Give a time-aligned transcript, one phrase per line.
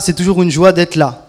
[0.00, 1.26] C'est toujours une joie d'être là.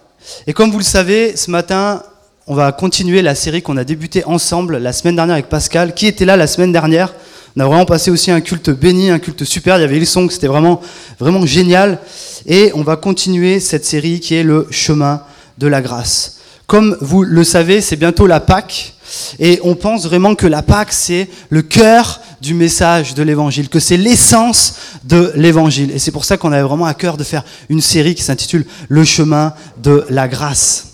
[0.47, 2.03] Et comme vous le savez, ce matin,
[2.47, 5.93] on va continuer la série qu'on a débutée ensemble la semaine dernière avec Pascal.
[5.93, 7.13] Qui était là la semaine dernière
[7.57, 9.77] On a vraiment passé aussi un culte béni, un culte super.
[9.77, 10.81] Il y avait sons, c'était vraiment,
[11.19, 11.99] vraiment génial.
[12.45, 15.21] Et on va continuer cette série qui est le chemin
[15.57, 16.40] de la grâce.
[16.71, 18.93] Comme vous le savez, c'est bientôt la Pâque.
[19.39, 23.81] Et on pense vraiment que la Pâque, c'est le cœur du message de l'évangile, que
[23.81, 25.91] c'est l'essence de l'évangile.
[25.91, 28.65] Et c'est pour ça qu'on avait vraiment à cœur de faire une série qui s'intitule
[28.87, 29.53] Le chemin
[29.83, 30.90] de la grâce.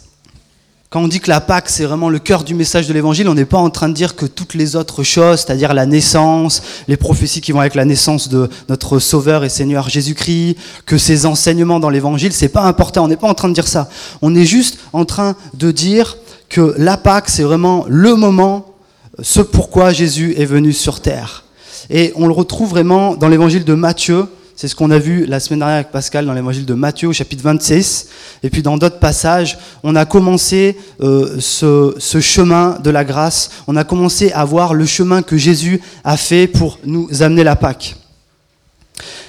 [0.89, 3.33] Quand on dit que la Pâque, c'est vraiment le cœur du message de l'évangile, on
[3.33, 6.95] n'est pas en train de dire que toutes les autres choses, c'est-à-dire la naissance, les
[6.95, 10.55] prophéties qui vont avec la naissance de notre Sauveur et Seigneur Jésus-Christ,
[10.85, 13.03] que ces enseignements dans l'évangile, c'est pas important.
[13.03, 13.89] On n'est pas en train de dire ça.
[14.21, 16.15] On est juste en train de dire
[16.47, 18.73] que la Pâque, c'est vraiment le moment
[19.21, 21.43] ce pourquoi Jésus est venu sur terre.
[21.89, 24.27] Et on le retrouve vraiment dans l'évangile de Matthieu.
[24.59, 27.13] C'est ce qu'on a vu la semaine dernière avec Pascal dans l'évangile de Matthieu au
[27.13, 28.07] chapitre 26.
[28.41, 33.51] Et puis dans d'autres passages, on a commencé euh, ce, chemin de la grâce.
[33.67, 37.55] On a commencé à voir le chemin que Jésus a fait pour nous amener la
[37.55, 37.97] Pâque.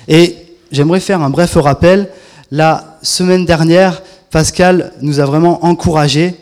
[0.08, 0.34] Et
[0.72, 2.08] j'aimerais faire un bref rappel.
[2.50, 6.36] La semaine dernière, Pascal nous a vraiment encouragés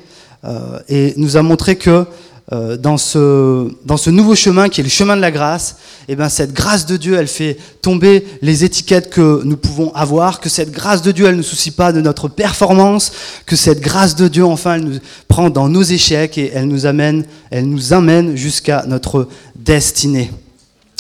[0.45, 2.07] euh, et nous a montré que
[2.53, 5.77] euh, dans, ce, dans ce nouveau chemin qui est le chemin de la grâce,
[6.09, 9.93] et eh ben cette grâce de Dieu, elle fait tomber les étiquettes que nous pouvons
[9.95, 13.11] avoir, que cette grâce de Dieu, elle ne soucie pas de notre performance,
[13.47, 16.87] que cette grâce de Dieu, enfin, elle nous prend dans nos échecs et elle nous
[16.87, 20.31] amène, elle nous amène jusqu'à notre destinée.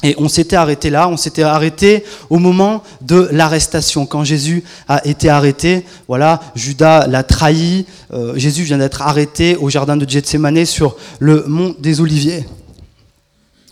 [0.02, 5.06] Et on s'était arrêté là, on s'était arrêté au moment de l'arrestation, quand Jésus a
[5.06, 5.86] été arrêté.
[6.06, 7.86] Voilà, Judas l'a trahi.
[8.12, 12.46] Euh, Jésus vient d'être arrêté au jardin de Gethsemane sur le mont des Oliviers.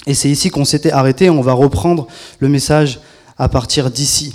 [0.07, 1.29] Et c'est ici qu'on s'était arrêté.
[1.29, 2.07] On va reprendre
[2.39, 3.01] le message
[3.37, 4.35] à partir d'ici.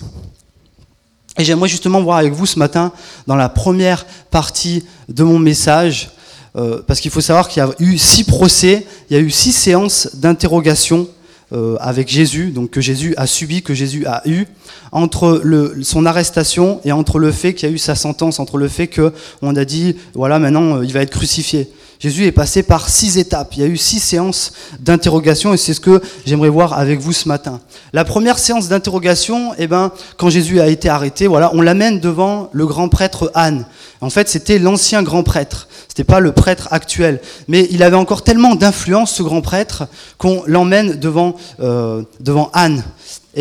[1.39, 2.91] Et j'aimerais justement voir avec vous ce matin,
[3.25, 6.11] dans la première partie de mon message,
[6.55, 9.29] euh, parce qu'il faut savoir qu'il y a eu six procès, il y a eu
[9.29, 11.07] six séances d'interrogation
[11.51, 14.45] euh, avec Jésus, donc que Jésus a subi, que Jésus a eu,
[14.91, 15.41] entre
[15.81, 18.87] son arrestation et entre le fait qu'il y a eu sa sentence, entre le fait
[18.87, 21.69] qu'on a dit, voilà, maintenant euh, il va être crucifié.
[21.99, 23.55] Jésus est passé par six étapes.
[23.57, 27.11] Il y a eu six séances d'interrogation et c'est ce que j'aimerais voir avec vous
[27.11, 27.59] ce matin.
[27.91, 32.49] La première séance d'interrogation, eh ben, quand Jésus a été arrêté, voilà, on l'amène devant
[32.53, 33.65] le grand prêtre Anne.
[33.99, 35.67] En fait, c'était l'ancien grand prêtre.
[35.89, 39.83] C'était pas le prêtre actuel, mais il avait encore tellement d'influence ce grand prêtre
[40.17, 42.81] qu'on l'emmène devant euh, devant Anne.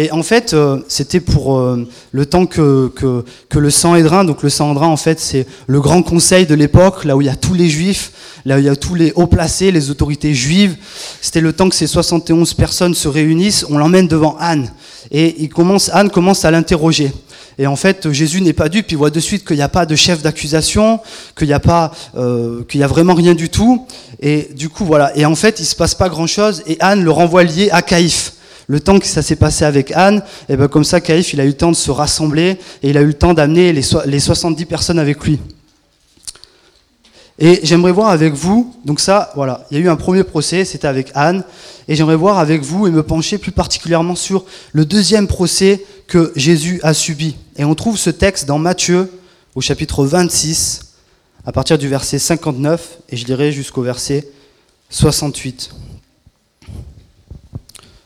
[0.00, 4.44] Et en fait, euh, c'était pour euh, le temps que, que, que le Sanhédrin, donc
[4.44, 7.34] le Sanhédrin, en fait, c'est le grand conseil de l'époque, là où il y a
[7.34, 8.12] tous les juifs,
[8.44, 10.76] là où il y a tous les hauts placés, les autorités juives.
[11.20, 14.70] C'était le temps que ces 71 personnes se réunissent, on l'emmène devant Anne.
[15.10, 17.10] Et il commence, Anne commence à l'interroger.
[17.58, 19.84] Et en fait, Jésus n'est pas dupe, il voit de suite qu'il n'y a pas
[19.84, 21.00] de chef d'accusation,
[21.37, 23.84] qu'il n'y a pas, euh, qu'il y a vraiment rien du tout.
[24.20, 25.10] Et du coup, voilà.
[25.16, 26.62] Et en fait, il se passe pas grand chose.
[26.69, 28.34] Et Anne le renvoie lié à Caïphe.
[28.68, 31.44] Le temps que ça s'est passé avec Anne, et ben comme ça, Caïphe, il a
[31.44, 34.20] eu le temps de se rassembler et il a eu le temps d'amener les, les
[34.20, 35.40] 70 personnes avec lui.
[37.40, 40.64] Et j'aimerais voir avec vous, donc ça, voilà, il y a eu un premier procès,
[40.64, 41.44] c'était avec Anne,
[41.86, 46.32] et j'aimerais voir avec vous et me pencher plus particulièrement sur le deuxième procès que
[46.34, 47.36] Jésus a subi.
[47.56, 49.10] Et on trouve ce texte dans Matthieu,
[49.54, 50.94] au chapitre 26,
[51.46, 54.28] à partir du verset 59, et je lirai jusqu'au verset
[54.90, 55.70] 68.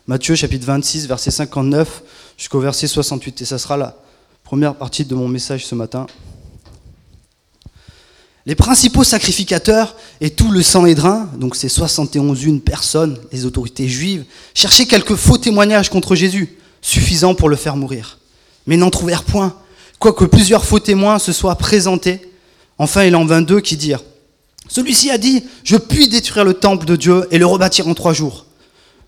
[0.08, 2.02] Matthieu, chapitre 26, verset 59,
[2.36, 3.96] jusqu'au verset 68, et ça sera la
[4.42, 6.08] première partie de mon message ce matin.
[8.44, 14.24] Les principaux sacrificateurs et tout le Sanhédrin, donc ces 71 une personnes, les autorités juives,
[14.54, 18.18] cherchaient quelques faux témoignages contre Jésus, suffisants pour le faire mourir.
[18.66, 19.56] Mais n'en trouvèrent point,
[20.00, 22.32] quoique plusieurs faux témoins se soient présentés.
[22.76, 24.02] Enfin, il en vint deux qui dirent
[24.66, 28.12] Celui-ci a dit Je puis détruire le temple de Dieu et le rebâtir en trois
[28.12, 28.46] jours.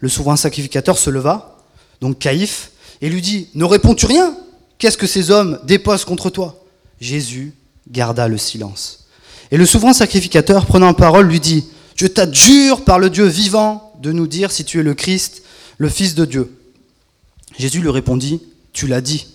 [0.04, 1.56] Le souverain sacrificateur se leva,
[2.02, 4.36] donc Caïphe, et lui dit Ne réponds-tu rien?
[4.76, 6.62] Qu'est-ce que ces hommes déposent contre toi?
[7.00, 7.54] Jésus
[7.90, 9.06] garda le silence.
[9.50, 11.64] Et le souverain sacrificateur, prenant parole, lui dit,
[11.96, 15.42] Je t'adjure par le Dieu vivant de nous dire si tu es le Christ,
[15.78, 16.54] le Fils de Dieu.
[17.58, 18.42] Jésus lui répondit,
[18.74, 19.28] Tu l'as dit.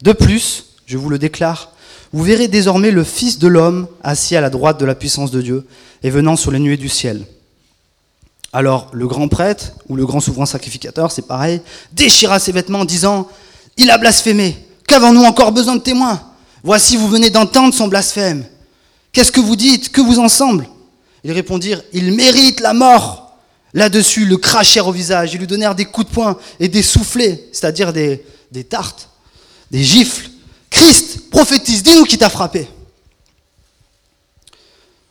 [0.00, 1.72] De plus, je vous le déclare,
[2.14, 5.42] vous verrez désormais le Fils de l'homme assis à la droite de la puissance de
[5.42, 5.66] Dieu
[6.02, 7.26] et venant sur les nuées du ciel.
[8.56, 11.60] Alors le grand prêtre ou le grand souverain sacrificateur, c'est pareil,
[11.92, 13.28] déchira ses vêtements en disant,
[13.76, 14.56] Il a blasphémé,
[14.88, 16.22] qu'avons-nous encore besoin de témoins?
[16.64, 18.46] Voici, vous venez d'entendre son blasphème.
[19.12, 19.92] Qu'est-ce que vous dites?
[19.92, 20.66] Que vous ensemble?
[21.22, 23.36] Ils répondirent, il mérite la mort.
[23.74, 27.50] Là-dessus, le crachèrent au visage, ils lui donnèrent des coups de poing et des soufflets,
[27.52, 29.10] c'est-à-dire des, des tartes,
[29.70, 30.30] des gifles.
[30.70, 32.60] Christ, prophétise, dis-nous qui t'a frappé.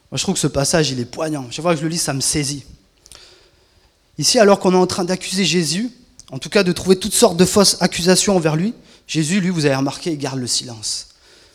[0.10, 1.46] Moi, je trouve que ce passage, il est poignant.
[1.52, 2.66] Chaque fois que je le lis, ça me saisit.
[4.18, 5.92] Ici, alors qu'on est en train d'accuser Jésus,
[6.32, 8.74] en tout cas de trouver toutes sortes de fausses accusations envers lui,
[9.08, 11.10] Jésus, lui, vous avez remarqué, il garde le silence.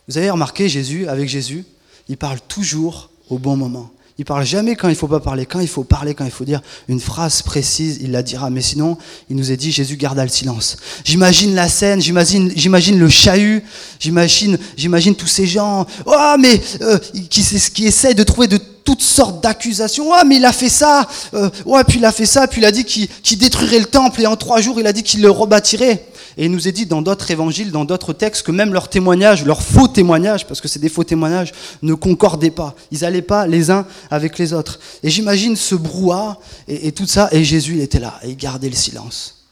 [0.08, 1.64] Vous avez remarqué, Jésus, avec Jésus,
[2.08, 3.90] il parle toujours au bon moment.
[4.20, 5.46] Il parle jamais quand il faut pas parler.
[5.46, 8.50] Quand il faut parler, quand il faut dire une phrase précise, il la dira.
[8.50, 8.99] Mais sinon,
[9.31, 10.76] il nous est dit, Jésus garda le silence.
[11.06, 13.64] J'imagine la scène, j'imagine, j'imagine le chahut,
[13.99, 16.99] j'imagine, j'imagine tous ces gens, oh mais euh,
[17.31, 20.11] qui, qui essayent de trouver de toutes sortes d'accusations.
[20.11, 21.08] Oh, mais il a fait ça.
[21.32, 22.46] Euh, ouais, puis il a fait ça.
[22.46, 25.02] Puis il a dit qu'il détruirait le temple et en trois jours, il a dit
[25.02, 26.05] qu'il le rebâtirait.
[26.36, 29.44] Et il nous est dit dans d'autres évangiles, dans d'autres textes, que même leurs témoignages,
[29.44, 32.74] leurs faux témoignages, parce que c'est des faux témoignages, ne concordaient pas.
[32.90, 34.78] Ils n'allaient pas les uns avec les autres.
[35.02, 36.38] Et j'imagine ce brouhaha
[36.68, 37.28] et, tout ça.
[37.32, 39.46] Et Jésus, il était là et il gardait le silence.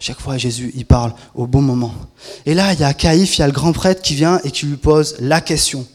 [0.00, 1.92] Chaque fois, Jésus, il parle au bon moment.
[2.46, 4.50] Et là, il y a Caïphe, il y a le grand prêtre qui vient et
[4.50, 5.86] qui lui pose la question.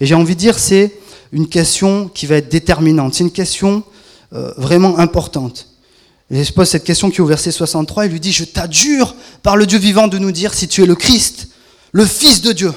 [0.00, 0.92] Et j'ai envie de dire, c'est
[1.30, 3.14] une question qui va être déterminante.
[3.14, 3.84] C'est une question
[4.32, 5.68] euh, vraiment importante.
[6.32, 9.14] Et je pose cette question qui est au verset 63, il lui dit, je t'adjure
[9.42, 11.48] par le Dieu vivant de nous dire si tu es le Christ,
[11.92, 12.72] le Fils de Dieu.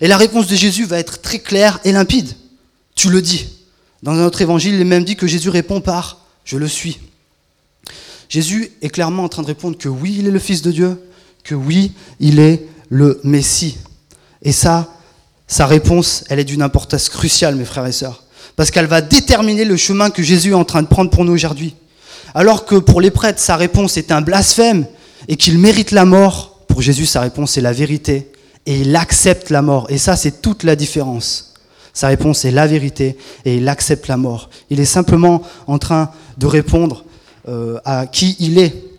[0.00, 2.28] Et la réponse de Jésus va être très claire et limpide.
[2.94, 3.48] Tu le dis.
[4.04, 7.00] Dans un autre évangile, il est même dit que Jésus répond par Je le suis.
[8.28, 10.96] Jésus est clairement en train de répondre que oui, il est le Fils de Dieu,
[11.42, 13.76] que oui, il est le Messie.
[14.42, 14.88] Et ça,
[15.48, 18.22] sa réponse, elle est d'une importance cruciale, mes frères et sœurs,
[18.54, 21.32] parce qu'elle va déterminer le chemin que Jésus est en train de prendre pour nous
[21.32, 21.74] aujourd'hui.
[22.34, 24.86] Alors que pour les prêtres, sa réponse est un blasphème
[25.28, 28.30] et qu'il mérite la mort, pour Jésus, sa réponse est la vérité
[28.66, 29.86] et il accepte la mort.
[29.88, 31.54] Et ça, c'est toute la différence.
[31.92, 34.50] Sa réponse est la vérité et il accepte la mort.
[34.70, 37.04] Il est simplement en train de répondre
[37.48, 38.89] euh, à qui il est.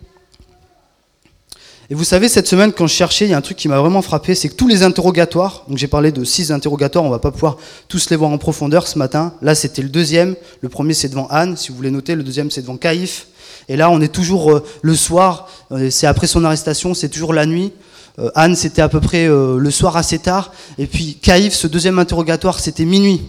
[1.92, 3.78] Et vous savez, cette semaine, quand je cherchais, il y a un truc qui m'a
[3.78, 7.18] vraiment frappé, c'est que tous les interrogatoires, donc j'ai parlé de six interrogatoires, on va
[7.18, 9.34] pas pouvoir tous les voir en profondeur ce matin.
[9.42, 10.34] Là, c'était le deuxième.
[10.62, 12.14] Le premier, c'est devant Anne, si vous voulez noter.
[12.14, 13.26] Le deuxième, c'est devant Caïphe.
[13.68, 17.34] Et là, on est toujours euh, le soir, euh, c'est après son arrestation, c'est toujours
[17.34, 17.74] la nuit.
[18.18, 20.50] Euh, Anne, c'était à peu près le soir assez tard.
[20.78, 23.20] Et puis Caïphe, ce deuxième interrogatoire, c'était minuit.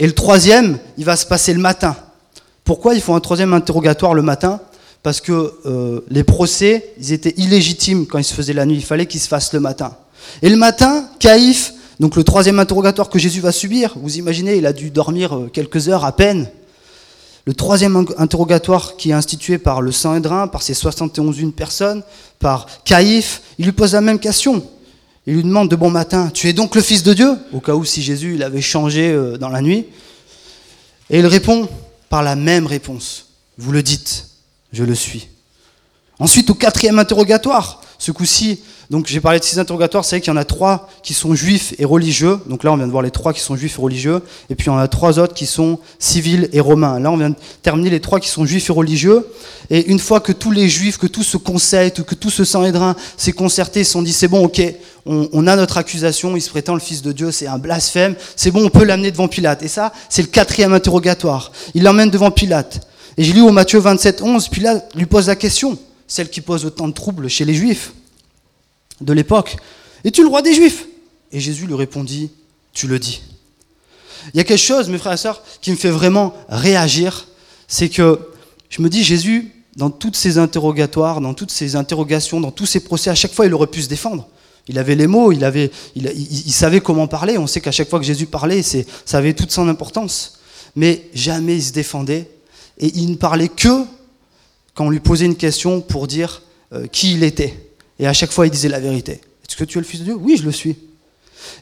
[0.00, 1.94] Et le troisième, il va se passer le matin.
[2.64, 4.60] Pourquoi il faut un troisième interrogatoire le matin?
[5.02, 8.84] Parce que euh, les procès, ils étaient illégitimes quand ils se faisaient la nuit, il
[8.84, 9.96] fallait qu'ils se fassent le matin.
[10.42, 14.66] Et le matin, Caïphe, donc le troisième interrogatoire que Jésus va subir, vous imaginez, il
[14.66, 16.48] a dû dormir euh, quelques heures à peine.
[17.44, 22.04] Le troisième interrogatoire qui est institué par le Saint-Hédrin, par ces 71 personnes,
[22.38, 24.64] par Caïphe, il lui pose la même question.
[25.26, 27.36] Il lui demande de bon matin, tu es donc le Fils de Dieu?
[27.52, 29.86] Au cas où si Jésus il avait changé euh, dans la nuit.
[31.10, 31.68] Et il répond
[32.08, 33.26] par la même réponse.
[33.58, 34.31] Vous le dites
[34.72, 35.28] je le suis.
[36.18, 38.60] Ensuite, au quatrième interrogatoire, ce coup-ci,
[38.90, 41.34] donc j'ai parlé de six interrogatoires, c'est vrai qu'il y en a trois qui sont
[41.34, 42.38] juifs et religieux.
[42.46, 44.22] Donc là, on vient de voir les trois qui sont juifs et religieux.
[44.50, 47.00] Et puis, on a trois autres qui sont civils et romains.
[47.00, 49.26] Là, on vient de terminer les trois qui sont juifs et religieux.
[49.70, 52.94] Et une fois que tous les juifs, que tout ce conseil, que tout ce Sanhédrin
[53.16, 54.62] s'est concerté, ils se sont dit, c'est bon, ok,
[55.06, 58.14] on, on, a notre accusation, il se prétend le Fils de Dieu, c'est un blasphème,
[58.36, 59.62] c'est bon, on peut l'amener devant Pilate.
[59.62, 61.50] Et ça, c'est le quatrième interrogatoire.
[61.74, 62.86] Il l'emmène devant Pilate.
[63.16, 66.40] Et j'ai lu au Matthieu 27, 11, puis là, lui pose la question, celle qui
[66.40, 67.92] pose autant de troubles chez les Juifs
[69.00, 69.56] de l'époque.
[70.04, 70.86] Es-tu le roi des Juifs?
[71.30, 72.30] Et Jésus lui répondit,
[72.72, 73.22] tu le dis.
[74.32, 77.26] Il y a quelque chose, mes frères et sœurs, qui me fait vraiment réagir,
[77.68, 78.18] c'est que
[78.68, 82.80] je me dis, Jésus, dans toutes ses interrogatoires, dans toutes ses interrogations, dans tous ses
[82.80, 84.28] procès, à chaque fois, il aurait pu se défendre.
[84.68, 87.36] Il avait les mots, il, avait, il, il savait comment parler.
[87.36, 90.38] On sait qu'à chaque fois que Jésus parlait, ça avait toute son importance.
[90.76, 92.28] Mais jamais il se défendait
[92.78, 93.84] et il ne parlait que
[94.74, 97.54] quand on lui posait une question pour dire euh, qui il était.
[97.98, 99.20] Et à chaque fois, il disait la vérité.
[99.46, 100.14] Est-ce que tu es le Fils de Dieu?
[100.14, 100.76] Oui, je le suis.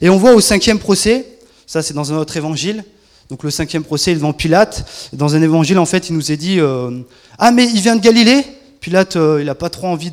[0.01, 1.27] Et on voit au cinquième procès,
[1.67, 2.85] ça c'est dans un autre évangile,
[3.31, 4.85] donc le cinquième procès est devant Pilate.
[5.13, 7.01] Dans un évangile, en fait, il nous est dit euh,
[7.39, 8.45] Ah, mais il vient de Galilée
[8.81, 10.11] Pilate, euh, il n'a pas trop envie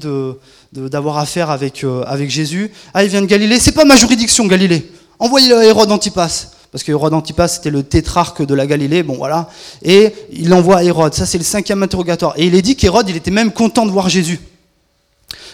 [0.74, 1.86] d'avoir affaire avec,
[2.30, 2.72] Jésus.
[2.94, 4.92] Ah, il vient de Galilée C'est pas ma juridiction, Galilée.
[5.20, 9.15] Envoyez le Hérode Antipas parce que Hérode Antipas c'était le tétrarque de la Galilée, bon
[9.15, 9.50] voilà,
[9.83, 13.15] et il envoie Hérode, ça c'est le cinquième interrogatoire, et il est dit qu'Hérode il
[13.15, 14.39] était même content de voir Jésus.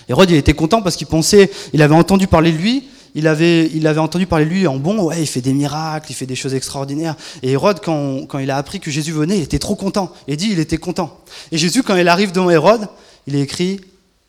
[0.09, 2.83] Hérode il était content parce qu'il pensait, il avait entendu parler de lui,
[3.15, 6.25] il avait, entendu parler de lui en bon, ouais, il fait des miracles, il fait
[6.25, 7.15] des choses extraordinaires.
[7.43, 10.11] Et Hérode, quand, il a appris que Jésus venait, il était trop content.
[10.27, 11.19] Il dit, il était content.
[11.51, 12.87] Et Jésus, quand il arrive devant Hérode,
[13.27, 13.81] il écrit,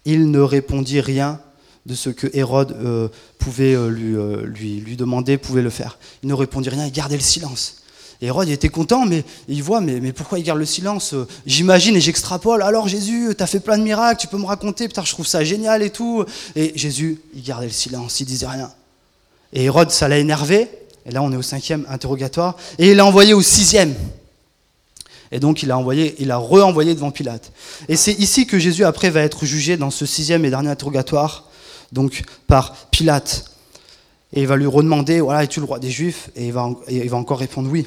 [0.04, 1.40] il ne répondit rien
[1.86, 5.98] de ce que Hérode euh, pouvait euh, lui, euh, lui, lui, demander, pouvait le faire.
[6.22, 7.82] Il ne répondit rien, il gardait le silence.
[8.22, 11.14] Et Hérode était content, mais il voit, mais, mais pourquoi il garde le silence
[11.46, 14.88] J'imagine et j'extrapole, alors Jésus, tu as fait plein de miracles, tu peux me raconter,
[14.88, 16.24] putain, je trouve ça génial et tout.
[16.56, 18.70] Et Jésus, il gardait le silence, il disait rien.
[19.52, 20.68] Et Hérode, ça l'a énervé.
[21.06, 22.56] Et là, on est au cinquième interrogatoire.
[22.78, 23.94] Et il l'a envoyé au sixième.
[25.30, 27.52] Et donc, il a, envoyé, il a re-envoyé devant Pilate.
[27.88, 31.50] Et c'est ici que Jésus, après, va être jugé dans ce sixième et dernier interrogatoire,
[31.94, 33.50] donc par Pilate.
[34.34, 36.28] Et il va lui redemander, voilà, es-tu le roi des Juifs?
[36.34, 37.86] Et il va, il va encore répondre oui.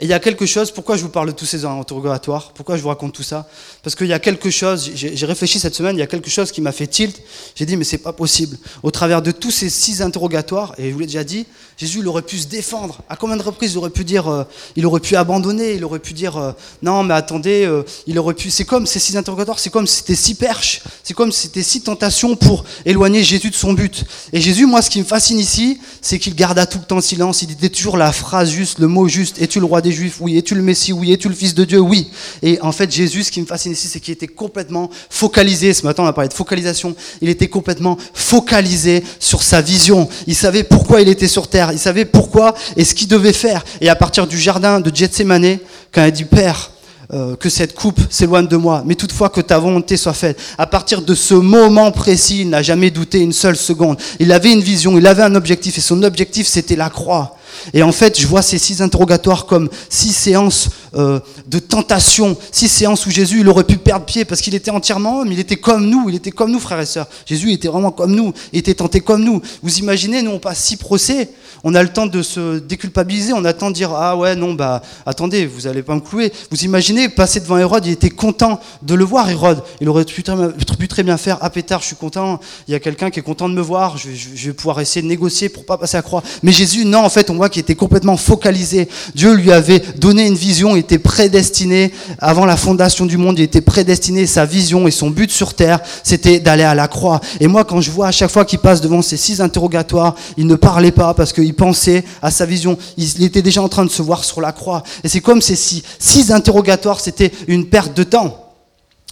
[0.00, 2.52] Et il y a quelque chose, pourquoi je vous parle de tous ces interrogatoires?
[2.52, 3.48] Pourquoi je vous raconte tout ça?
[3.82, 6.52] Parce qu'il y a quelque chose, j'ai réfléchi cette semaine, il y a quelque chose
[6.52, 7.22] qui m'a fait tilt.
[7.54, 8.58] J'ai dit, mais c'est pas possible.
[8.82, 11.46] Au travers de tous ces six interrogatoires, et je vous l'ai déjà dit,
[11.78, 13.00] Jésus, il aurait pu se défendre.
[13.08, 14.44] À combien de reprises il aurait pu dire, euh,
[14.76, 16.52] il aurait pu abandonner, il aurait pu dire, euh,
[16.82, 18.50] non, mais attendez, euh, il aurait pu.
[18.50, 21.62] C'est comme ces six interrogatoires, c'est comme si c'était six perches, c'est comme si c'était
[21.62, 24.04] six tentations pour éloigner Jésus de son but.
[24.34, 27.40] Et Jésus, moi, ce qui me fascine ici, c'est qu'il garda tout le temps silence,
[27.40, 30.36] il disait toujours la phrase juste, le mot juste, es-tu le roi des Juifs Oui.
[30.36, 31.12] Es-tu le Messie Oui.
[31.12, 32.10] Es-tu le Fils de Dieu Oui.
[32.42, 35.72] Et en fait, Jésus, ce qui me fascine ici, c'est qu'il était complètement focalisé.
[35.72, 36.94] Ce matin, on a parlé de focalisation.
[37.20, 40.08] Il était complètement focalisé sur sa vision.
[40.26, 41.72] Il savait pourquoi il était sur terre.
[41.72, 43.64] Il savait pourquoi et ce qu'il devait faire.
[43.80, 45.58] Et à partir du jardin de Gethsemane,
[45.92, 46.72] quand il dit Père,
[47.12, 50.40] euh, que cette coupe s'éloigne de moi, mais toutefois que ta volonté soit faite.
[50.56, 53.98] À partir de ce moment précis, il n'a jamais douté une seule seconde.
[54.18, 57.36] Il avait une vision, il avait un objectif, et son objectif, c'était la croix.
[57.74, 62.68] Et en fait, je vois ces six interrogatoires comme six séances euh, de tentation, six
[62.68, 65.56] séances où Jésus il aurait pu perdre pied parce qu'il était entièrement homme, il était
[65.56, 67.06] comme nous, il était comme nous, frères et sœurs.
[67.26, 69.40] Jésus était vraiment comme nous, il était tenté comme nous.
[69.62, 71.30] Vous imaginez, nous on passe six procès,
[71.64, 74.34] on a le temps de se déculpabiliser, on a le temps de dire ah ouais
[74.34, 76.32] non bah attendez, vous allez pas me clouer.
[76.50, 80.22] Vous imaginez passer devant Hérode, il était content de le voir Hérode, il aurait pu
[80.22, 83.48] très, bien faire ah pétard, je suis content, il y a quelqu'un qui est content
[83.48, 84.08] de me voir, je
[84.48, 86.22] vais, pouvoir essayer de négocier pour pas passer à croix.
[86.42, 88.88] Mais Jésus non en fait on qu'il était complètement focalisé.
[89.14, 93.42] Dieu lui avait donné une vision, il était prédestiné avant la fondation du monde, il
[93.42, 97.20] était prédestiné, sa vision et son but sur terre, c'était d'aller à la croix.
[97.40, 100.46] Et moi, quand je vois à chaque fois qu'il passe devant ces six interrogatoires, il
[100.46, 102.78] ne parlait pas parce qu'il pensait à sa vision.
[102.96, 104.82] Il était déjà en train de se voir sur la croix.
[105.04, 108.54] Et c'est comme ces six, interrogatoires, c'était une perte de temps.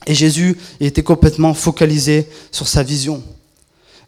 [0.06, 3.22] Et Jésus était complètement focalisé sur sa vision.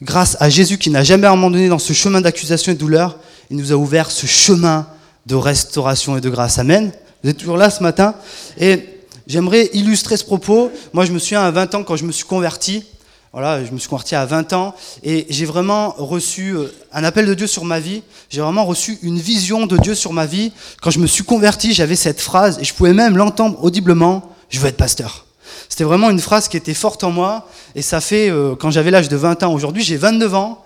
[0.01, 3.19] Grâce à Jésus qui n'a jamais abandonné dans ce chemin d'accusation et de douleur,
[3.53, 4.87] il nous a ouvert ce chemin
[5.27, 6.59] de restauration et de grâce.
[6.59, 6.91] Amen.
[7.23, 8.15] Vous êtes toujours là ce matin
[8.59, 8.89] Et
[9.27, 10.73] j'aimerais illustrer ce propos.
[10.95, 12.83] Moi, je me souviens à 20 ans quand je me suis converti.
[13.31, 17.27] Voilà, je me suis converti à 20 ans et j'ai vraiment reçu euh, un appel
[17.27, 18.03] de Dieu sur ma vie.
[18.31, 20.53] J'ai vraiment reçu une vision de Dieu sur ma vie.
[20.81, 24.61] Quand je me suis converti, j'avais cette phrase et je pouvais même l'entendre audiblement Je
[24.61, 25.27] veux être pasteur.
[25.69, 28.91] C'était vraiment une phrase qui était forte en moi et ça fait, euh, quand j'avais
[28.91, 30.65] l'âge de 20 ans, aujourd'hui j'ai 29 ans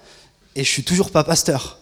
[0.54, 1.78] et je suis toujours pas pasteur.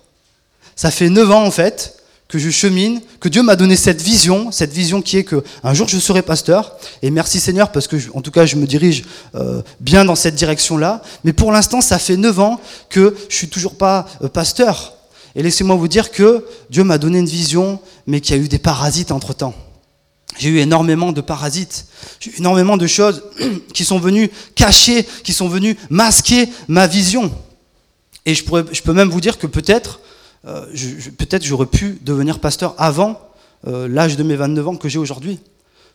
[0.77, 4.51] Ça fait 9 ans en fait que je chemine, que Dieu m'a donné cette vision,
[4.51, 6.77] cette vision qui est que un jour je serai pasteur.
[7.03, 9.05] Et merci Seigneur parce que, en tout cas, je me dirige
[9.35, 11.03] euh, bien dans cette direction-là.
[11.23, 14.95] Mais pour l'instant, ça fait 9 ans que je suis toujours pas euh, pasteur.
[15.37, 18.49] Et laissez-moi vous dire que Dieu m'a donné une vision, mais qu'il y a eu
[18.49, 19.55] des parasites entre temps.
[20.39, 21.87] J'ai eu énormément de parasites,
[22.19, 23.23] j'ai eu énormément de choses
[23.75, 27.33] qui sont venues cacher, qui sont venues masquer ma vision.
[28.27, 30.01] Et je, peux même vous dire que peut-être
[30.45, 33.21] peut-être j'aurais pu devenir pasteur avant
[33.67, 35.41] euh, l'âge de mes 29 ans que j'ai aujourd'hui.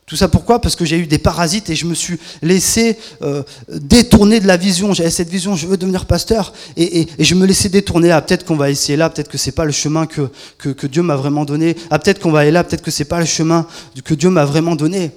[0.07, 0.59] Tout ça pourquoi?
[0.59, 4.57] Parce que j'ai eu des parasites et je me suis laissé euh, détourner de la
[4.57, 4.91] vision.
[4.91, 8.09] J'avais cette vision, je veux devenir pasteur, et, je me laissais détourner.
[8.09, 11.03] Ah, peut-être qu'on va essayer là, peut-être que c'est pas le chemin que, que, Dieu
[11.03, 11.75] m'a vraiment donné.
[11.91, 13.67] Ah, peut-être qu'on va aller là, peut-être que c'est pas le chemin
[14.03, 15.11] que Dieu m'a vraiment donné.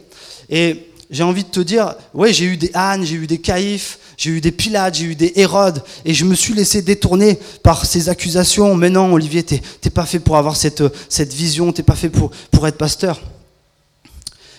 [0.51, 3.99] Et j'ai envie de te dire, ouais, j'ai eu des ânes, j'ai eu des caïfs,
[4.17, 7.87] j'ai eu des Pilates, j'ai eu des Hérodes, et je me suis laissé détourner par
[7.87, 8.75] ces accusations.
[8.75, 12.31] Mais non, Olivier, t'es, pas fait pour avoir cette, cette vision, t'es pas fait pour,
[12.51, 13.21] pour être pasteur.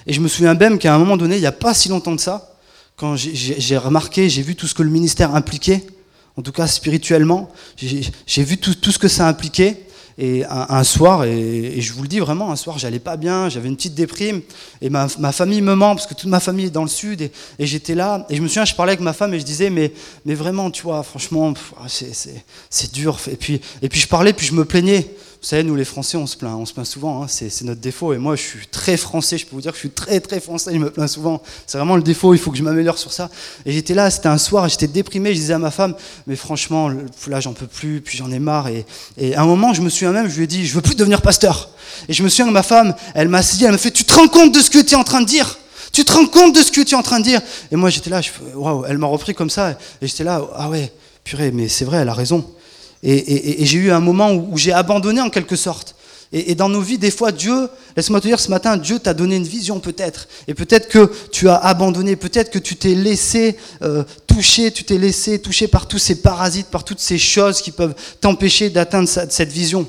[0.06, 2.16] Et je me souviens même qu'à un moment donné, il n'y a pas si longtemps
[2.16, 2.54] de ça,
[2.96, 5.86] quand j'ai, remarqué, j'ai vu tout ce que le ministère impliquait,
[6.38, 9.82] en tout cas spirituellement, j'ai, vu tout, tout ce que ça impliquait,
[10.18, 13.68] et un, soir, et, je vous le dis vraiment, un soir, j'allais pas bien, j'avais
[13.68, 14.42] une petite déprime,
[14.82, 17.32] et ma, famille me ment, parce que toute ma famille est dans le sud, et,
[17.60, 19.92] j'étais là, et je me souviens, je parlais avec ma femme, et je disais, mais,
[20.26, 21.54] vraiment, tu vois, franchement,
[21.88, 23.18] c'est dur.
[23.32, 25.10] Et puis, et puis je parlais, puis je me plaignais.
[25.44, 27.82] Vous savez, nous les Français, on se plaint, on se plaint souvent, hein, c'est notre
[27.82, 28.14] défaut.
[28.14, 30.40] Et moi, je suis très français, je peux vous dire que je suis très très
[30.40, 31.42] français, je me plains souvent.
[31.68, 33.30] C'est vraiment le défaut, il faut que je m'améliore sur ça.
[33.66, 35.96] Et j'étais là, c'était un soir, j'étais déprimé, je disais à ma femme,
[36.28, 36.90] mais franchement,
[37.28, 38.70] là, j'en peux plus, puis j'en ai marre.
[39.18, 40.96] Et, à un moment, je me souviens même, je lui ai dit, je veux plus
[40.96, 41.72] devenir pasteur.
[42.08, 44.14] Et je me souviens que ma femme, elle m'a dit, elle m'a fait, tu te
[44.14, 45.60] rends compte de ce que tu es en train de dire?
[45.92, 47.42] Tu te rends compte de ce que tu es en train de dire?
[47.70, 48.22] Et moi, j'étais là,
[48.88, 49.72] elle m'a repris comme ça,
[50.02, 50.94] et j'étais là, ah ouais,
[51.26, 52.50] purée, mais c'est vrai, elle a raison.
[53.04, 55.96] Et, j'ai eu un moment où, j'ai abandonné en quelque sorte.
[56.32, 59.36] Et, dans nos vies, des fois, Dieu, laisse-moi te dire ce matin, Dieu t'a donné
[59.36, 60.28] une vision peut-être.
[60.48, 64.98] Et peut-être que tu as abandonné, peut-être que tu t'es laissé euh, toucher, tu t'es
[64.98, 69.52] laissé toucher par tous ces parasites, par toutes ces choses qui peuvent t'empêcher d'atteindre cette
[69.52, 69.88] vision.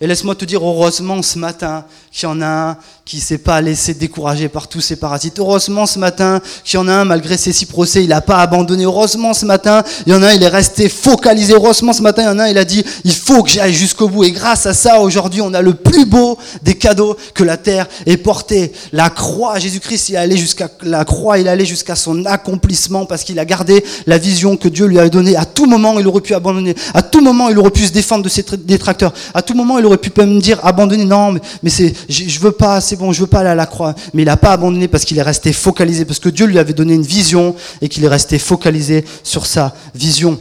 [0.00, 3.62] Et laisse-moi te dire, heureusement ce matin, qu'il y en a un qui s'est pas
[3.62, 5.38] laissé décourager par tous ces parasites.
[5.38, 8.36] Heureusement ce matin, qu'il y en a un, malgré ses six procès, il n'a pas
[8.36, 8.84] abandonné.
[8.84, 11.54] Heureusement ce matin, il y en a un, il est resté focalisé.
[11.54, 13.72] Heureusement ce matin, il y en a un, il a dit, il faut que j'aille
[13.72, 14.24] jusqu'au bout.
[14.24, 17.88] Et grâce à ça, aujourd'hui, on a le plus beau des cadeaux que la terre
[18.04, 18.72] ait porté.
[18.92, 23.06] La croix, Jésus-Christ, il est allé jusqu'à la croix, il est allé jusqu'à son accomplissement
[23.06, 25.34] parce qu'il a gardé la vision que Dieu lui avait donnée.
[25.34, 26.74] À tout moment, il aurait pu abandonner.
[26.92, 29.14] À tout moment, il aurait pu se défendre de ses détracteurs.
[29.32, 31.06] À tout moment, il aurait pu me dire abandonner.
[31.06, 33.94] Non, mais, c'est, je, veux pas, c'est bon, je veux pas aller à la croix.
[34.12, 36.72] Mais il n'a pas abandonné parce qu'il est resté focalisé, parce que Dieu lui avait
[36.72, 40.38] donné une vision et qu'il est resté focalisé sur sa vision.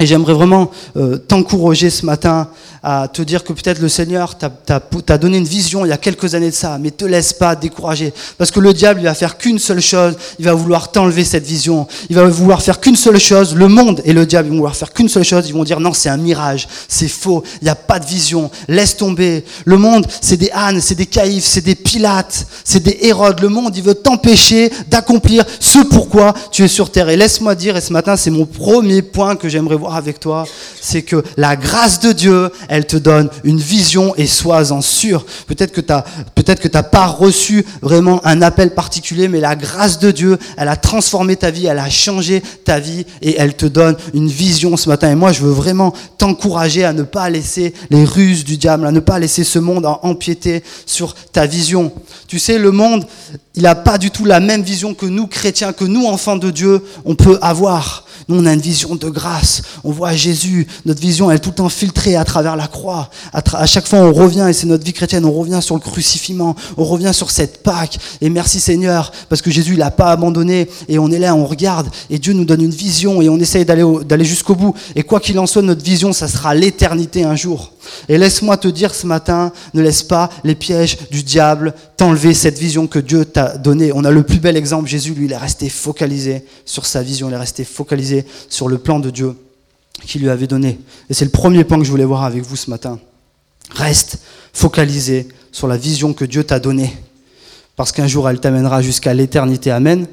[0.00, 2.48] Et j'aimerais vraiment euh, t'encourager ce matin
[2.82, 6.34] à te dire que peut-être le Seigneur t'a donné une vision il y a quelques
[6.34, 8.14] années de ça, mais te laisse pas décourager.
[8.38, 11.44] Parce que le diable, il va faire qu'une seule chose, il va vouloir t'enlever cette
[11.44, 11.86] vision.
[12.08, 14.74] Il va vouloir faire qu'une seule chose, le monde et le diable, ils vont vouloir
[14.74, 17.70] faire qu'une seule chose, ils vont dire non, c'est un mirage, c'est faux, il n'y
[17.70, 19.44] a pas de vision, laisse tomber.
[19.66, 23.40] Le monde, c'est des ânes, c'est des caïfs, c'est des pilates, c'est des hérodes.
[23.40, 27.10] Le monde, il veut t'empêcher d'accomplir ce pourquoi tu es sur terre.
[27.10, 30.46] Et laisse-moi dire, et ce matin, c'est mon premier point que j'aimerais voir avec toi,
[30.80, 35.24] c'est que la grâce de Dieu, elle te donne une vision et sois-en sûr.
[35.46, 40.38] Peut-être que tu t'as pas reçu vraiment un appel particulier, mais la grâce de Dieu,
[40.56, 44.28] elle a transformé ta vie, elle a changé ta vie et elle te donne une
[44.28, 45.10] vision ce matin.
[45.10, 48.92] Et moi, je veux vraiment t'encourager à ne pas laisser les ruses du diable, à
[48.92, 51.92] ne pas laisser ce monde empiéter sur ta vision.
[52.26, 53.06] Tu sais, le monde,
[53.56, 56.50] il n'a pas du tout la même vision que nous, chrétiens, que nous, enfants de
[56.50, 58.04] Dieu, on peut avoir.
[58.28, 59.62] Nous, on a une vision de grâce.
[59.82, 60.68] On voit Jésus.
[60.86, 63.10] Notre vision, elle est tout le temps filtrée à travers la croix.
[63.32, 66.54] À, chaque fois, on revient, et c'est notre vie chrétienne, on revient sur le crucifiement.
[66.76, 67.98] On revient sur cette Pâque.
[68.20, 70.68] Et merci Seigneur, parce que Jésus, il n'a pas abandonné.
[70.88, 71.88] Et on est là, on regarde.
[72.08, 73.20] Et Dieu nous donne une vision.
[73.20, 74.74] Et on essaye d'aller jusqu'au bout.
[74.94, 77.72] Et quoi qu'il en soit, notre vision, ça sera l'éternité un jour.
[78.08, 82.58] Et laisse-moi te dire ce matin, ne laisse pas les pièges du diable t'enlever cette
[82.58, 83.92] vision que Dieu t'a donnée.
[83.94, 87.28] On a le plus bel exemple, Jésus, lui, il est resté focalisé sur sa vision,
[87.28, 89.36] il est resté focalisé sur le plan de Dieu
[90.06, 90.78] qu'il lui avait donné.
[91.08, 92.98] Et c'est le premier point que je voulais voir avec vous ce matin.
[93.74, 94.18] Reste
[94.52, 96.92] focalisé sur la vision que Dieu t'a donnée.
[97.76, 99.70] Parce qu'un jour, elle t'amènera jusqu'à l'éternité.
[99.70, 100.06] Amen.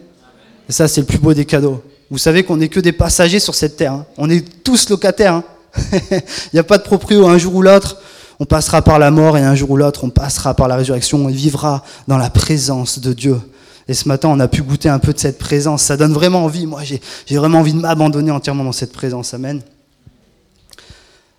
[0.70, 1.84] Et ça, c'est le plus beau des cadeaux.
[2.10, 3.94] Vous savez qu'on n'est que des passagers sur cette terre.
[3.94, 4.06] Hein.
[4.18, 5.36] On est tous locataires.
[5.36, 5.44] Hein.
[6.12, 7.98] Il n'y a pas de proprio un jour ou l'autre.
[8.40, 11.18] On passera par la mort et un jour ou l'autre, on passera par la résurrection.
[11.26, 13.40] On vivra dans la présence de Dieu.
[13.88, 15.84] Et ce matin, on a pu goûter un peu de cette présence.
[15.84, 16.66] Ça donne vraiment envie.
[16.66, 19.34] Moi, j'ai vraiment envie de m'abandonner entièrement dans cette présence.
[19.34, 19.62] Amen.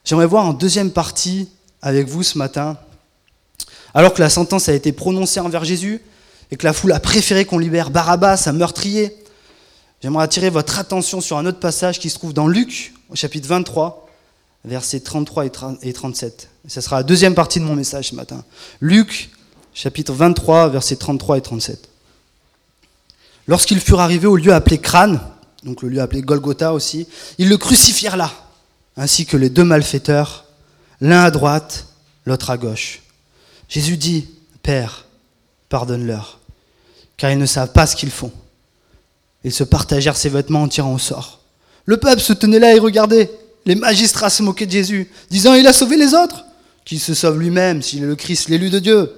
[0.05, 1.49] J'aimerais voir en deuxième partie
[1.83, 2.79] avec vous ce matin,
[3.93, 6.01] alors que la sentence a été prononcée envers Jésus
[6.51, 9.15] et que la foule a préféré qu'on libère Barabbas, un meurtrier,
[10.03, 13.47] j'aimerais attirer votre attention sur un autre passage qui se trouve dans Luc, au chapitre
[13.49, 14.08] 23,
[14.65, 15.47] versets 33
[15.83, 16.49] et 37.
[16.67, 18.45] Ce sera la deuxième partie de mon message ce matin.
[18.81, 19.31] Luc,
[19.75, 21.89] chapitre 23, versets 33 et 37.
[23.47, 25.21] Lorsqu'ils furent arrivés au lieu appelé Crâne,
[25.65, 28.31] donc le lieu appelé Golgotha aussi, ils le crucifièrent là,
[28.97, 30.45] ainsi que les deux malfaiteurs,
[31.01, 31.87] l'un à droite,
[32.27, 33.03] l'autre à gauche.
[33.69, 34.29] Jésus dit,
[34.63, 35.07] Père,
[35.69, 36.41] pardonne-leur,
[37.17, 38.33] car ils ne savent pas ce qu'ils font.
[39.45, 41.41] Ils se partagèrent ses vêtements en tirant au sort.
[41.87, 43.31] Le peuple se tenait là et regardait
[43.69, 46.47] les magistrats se moquaient de Jésus, disant Il a sauvé les autres.
[46.87, 49.13] Qu'il se sauve lui-même, s'il est le Christ, l'élu de Dieu?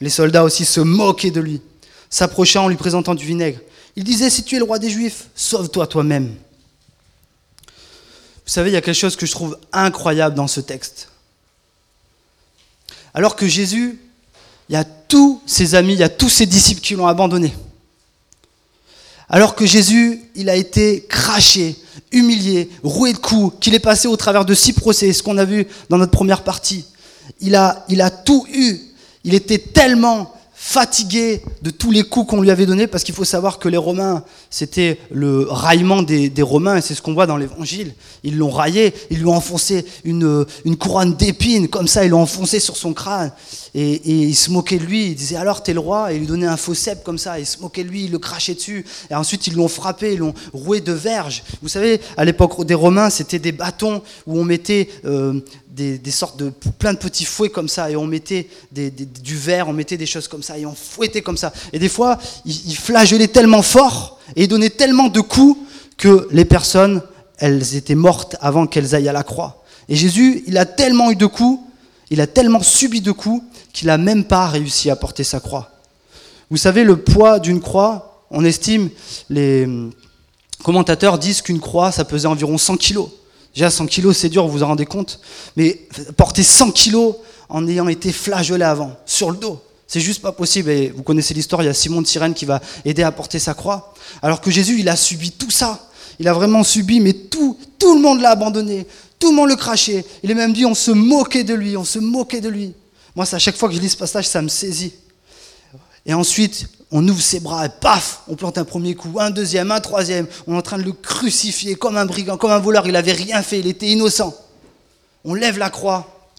[0.00, 1.60] Les soldats aussi se moquaient de lui,
[2.08, 3.58] s'approchant en lui présentant du vinaigre.
[3.96, 6.36] Il disait Si tu es le roi des Juifs, sauve-toi toi-même.
[7.66, 11.08] Vous savez, il y a quelque chose que je trouve incroyable dans ce texte.
[13.12, 13.98] Alors que Jésus,
[14.68, 17.52] il y a tous ses amis, il y a tous ses disciples qui l'ont abandonné.
[19.28, 21.76] Alors que Jésus, il a été craché,
[22.12, 25.44] humilié, roué de coups, qu'il est passé au travers de six procès, ce qu'on a
[25.44, 26.84] vu dans notre première partie.
[27.40, 28.78] Il a, il a tout eu.
[29.24, 33.26] Il était tellement fatigué de tous les coups qu'on lui avait donnés, parce qu'il faut
[33.26, 37.36] savoir que les Romains, c'était le raillement des, Romains, et c'est ce qu'on voit dans
[37.36, 37.92] l'Évangile.
[38.24, 42.22] Ils l'ont raillé, ils lui ont enfoncé une, une couronne d'épines, comme ça, ils l'ont
[42.22, 43.32] enfoncé sur son crâne,
[43.74, 46.26] et, ils se moquaient de lui, ils disaient alors t'es le roi, et ils lui
[46.26, 48.86] donnaient un faux cèpe comme ça, ils se moquaient de lui, ils le crachaient dessus,
[49.10, 51.44] et ensuite ils l'ont frappé, ils l'ont roué de verge.
[51.60, 55.40] Vous savez, à l'époque des Romains, c'était des bâtons où on mettait euh,
[55.76, 59.74] des, sortes de plein de petits fouets comme ça, et on mettait du verre, on
[59.74, 61.52] mettait des choses comme ça, et on fouettait comme ça.
[61.72, 65.58] Et des fois, ils, flagellaient tellement fort et donnaient tellement de coups
[65.98, 67.02] que les personnes,
[67.38, 69.64] elles étaient mortes avant qu'elles aillent à la croix.
[69.88, 71.60] Et Jésus, il a tellement eu de coups,
[72.10, 75.72] Il a tellement subi de coups qu'il n'a même pas réussi à porter sa croix.
[76.50, 78.88] Vous savez, le poids d'une croix, on estime,
[79.28, 79.68] les
[80.62, 83.10] commentateurs disent qu'une croix, ça pesait environ 100 kilos.
[83.56, 85.18] Déjà, 100 kilos, c'est dur, vous vous en rendez compte.
[85.56, 85.80] Mais
[86.18, 87.14] porter 100 kilos
[87.48, 90.68] en ayant été flageolé avant, sur le dos, c'est juste pas possible.
[90.68, 93.38] Et vous connaissez l'histoire, il y a Simon de Sirène qui va aider à porter
[93.38, 93.94] sa croix.
[94.20, 95.88] Alors que Jésus, il a subi tout ça.
[96.18, 98.86] Il a vraiment subi, mais tout, tout le monde l'a abandonné.
[99.18, 100.04] Tout le monde le crachait.
[100.22, 102.74] Il est même dit, on se moquait de lui, on se moquait de lui.
[103.14, 104.92] Moi, à chaque fois que je lis ce passage, ça me saisit.
[106.04, 106.66] Et ensuite,
[106.98, 110.26] on ouvre ses bras et paf, on plante un premier coup, un deuxième, un troisième.
[110.46, 112.86] On est en train de le crucifier comme un brigand, comme un voleur.
[112.86, 114.34] Il n'avait rien fait, il était innocent.
[115.22, 116.30] On lève la croix.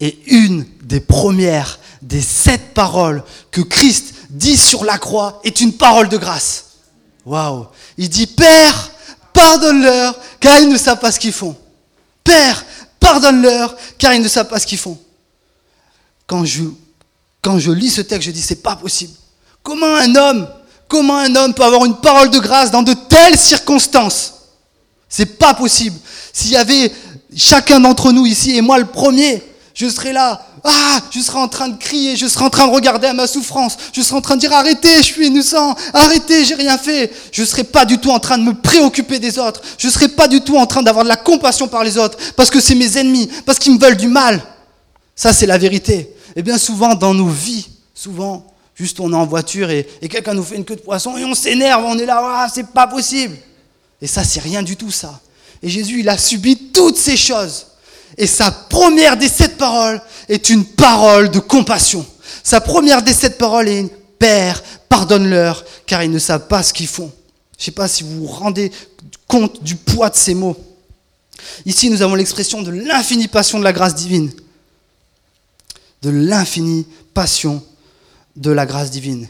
[0.00, 3.22] Et une des premières des sept paroles
[3.52, 6.64] que Christ dit sur la croix est une parole de grâce.
[7.24, 8.90] Waouh Il dit Père,
[9.32, 11.56] pardonne-leur, car ils ne savent pas ce qu'ils font.
[12.24, 12.64] Père,
[12.98, 14.98] pardonne-leur, car ils ne savent pas ce qu'ils font.
[16.26, 16.64] Quand je,
[17.40, 19.14] quand je lis ce texte, je dis c'est pas possible.
[19.68, 20.48] Comment un homme,
[20.88, 24.32] comment un homme peut avoir une parole de grâce dans de telles circonstances?
[25.10, 25.94] C'est pas possible.
[26.32, 26.90] S'il y avait
[27.36, 29.42] chacun d'entre nous ici et moi le premier,
[29.74, 32.72] je serais là, ah, je serais en train de crier, je serais en train de
[32.72, 36.46] regarder à ma souffrance, je serais en train de dire arrêtez, je suis innocent, arrêtez,
[36.46, 37.12] j'ai rien fait.
[37.30, 40.28] Je serais pas du tout en train de me préoccuper des autres, je serais pas
[40.28, 42.96] du tout en train d'avoir de la compassion par les autres, parce que c'est mes
[42.96, 44.42] ennemis, parce qu'ils me veulent du mal.
[45.14, 46.08] Ça, c'est la vérité.
[46.34, 48.46] Et bien souvent, dans nos vies, souvent,
[48.78, 51.34] juste on est en voiture et, quelqu'un nous fait une queue de poisson et on
[51.34, 53.36] s'énerve, on est là, ah, c'est pas possible.
[54.00, 55.20] Et ça, c'est rien du tout, ça.
[55.62, 57.66] Et Jésus, il a subi toutes ces choses.
[58.16, 62.06] Et sa première des sept paroles est une parole de compassion.
[62.44, 66.88] Sa première des sept paroles est Père, pardonne-leur, car ils ne savent pas ce qu'ils
[66.88, 67.12] font.
[67.56, 68.72] Je ne sais pas si vous vous rendez
[69.28, 70.56] compte du poids de ces mots.
[71.66, 74.32] Ici, nous avons l'expression de l'infinie passion de la grâce divine.
[76.02, 77.62] De l'infinie passion
[78.38, 79.28] de la grâce divine.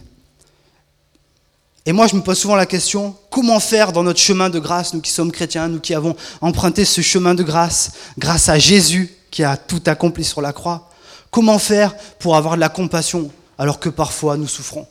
[1.86, 4.92] Et moi, je me pose souvent la question, comment faire dans notre chemin de grâce,
[4.92, 9.10] nous qui sommes chrétiens, nous qui avons emprunté ce chemin de grâce, grâce à Jésus
[9.30, 10.90] qui a tout accompli sur la croix?
[11.30, 14.86] Comment faire pour avoir de la compassion alors que parfois nous souffrons?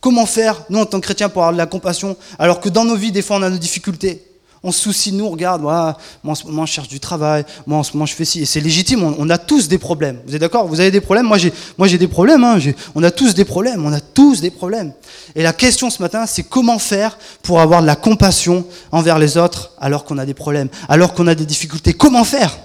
[0.00, 2.84] Comment faire, nous en tant que chrétiens, pour avoir de la compassion alors que dans
[2.84, 4.24] nos vies, des fois, on a nos difficultés?
[4.62, 7.82] On se soucie nous, regarde, moi en ce moment je cherche du travail, moi en
[7.82, 10.20] ce moment je fais ci, et c'est légitime, on, a tous des problèmes.
[10.26, 10.66] Vous êtes d'accord?
[10.66, 11.26] Vous avez des problèmes?
[11.26, 12.58] Moi j'ai, moi j'ai des problèmes, hein.
[12.94, 14.92] on a tous des problèmes, on a tous des problèmes.
[15.34, 19.36] Et la question ce matin, c'est comment faire pour avoir de la compassion envers les
[19.36, 21.92] autres alors qu'on a des problèmes, alors qu'on a des difficultés?
[21.92, 22.58] Comment faire?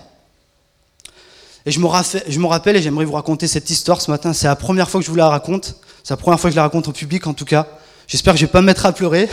[1.66, 4.34] Et je me, rappelle, je me rappelle, et j'aimerais vous raconter cette histoire ce matin,
[4.34, 6.58] c'est la première fois que je vous la raconte, c'est la première fois que je
[6.58, 7.68] la raconte au public en tout cas.
[8.08, 9.30] J'espère que je ne vais pas me mettre à pleurer.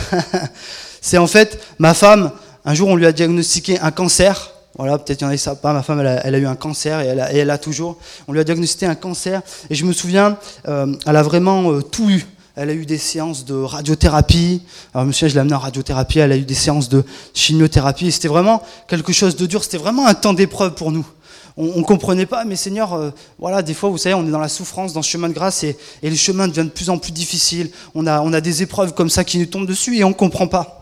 [1.01, 2.31] c'est en fait ma femme
[2.65, 4.51] un jour, on lui a diagnostiqué un cancer.
[4.77, 5.73] Voilà, peut-être y en a savent pas.
[5.73, 7.97] Ma femme, elle a, eu un cancer et elle, a, toujours.
[8.27, 9.41] On lui a diagnostiqué un cancer.
[9.69, 12.25] Et je me souviens, euh, elle a vraiment euh, tout eu.
[12.55, 14.61] Elle a eu des séances de radiothérapie.
[14.93, 16.19] Alors, monsieur, je l'ai amené en radiothérapie.
[16.19, 18.11] Elle a eu des séances de chimiothérapie.
[18.11, 19.63] C'était vraiment quelque chose de dur.
[19.63, 21.05] C'était vraiment un temps d'épreuve pour nous.
[21.57, 24.39] On ne comprenait pas, mais Seigneur, euh, voilà, des fois, vous savez, on est dans
[24.39, 26.97] la souffrance, dans ce chemin de grâce, et, et le chemin devient de plus en
[26.97, 27.69] plus difficile.
[27.93, 30.13] On a, on a des épreuves comme ça qui nous tombent dessus, et on ne
[30.13, 30.80] comprend pas.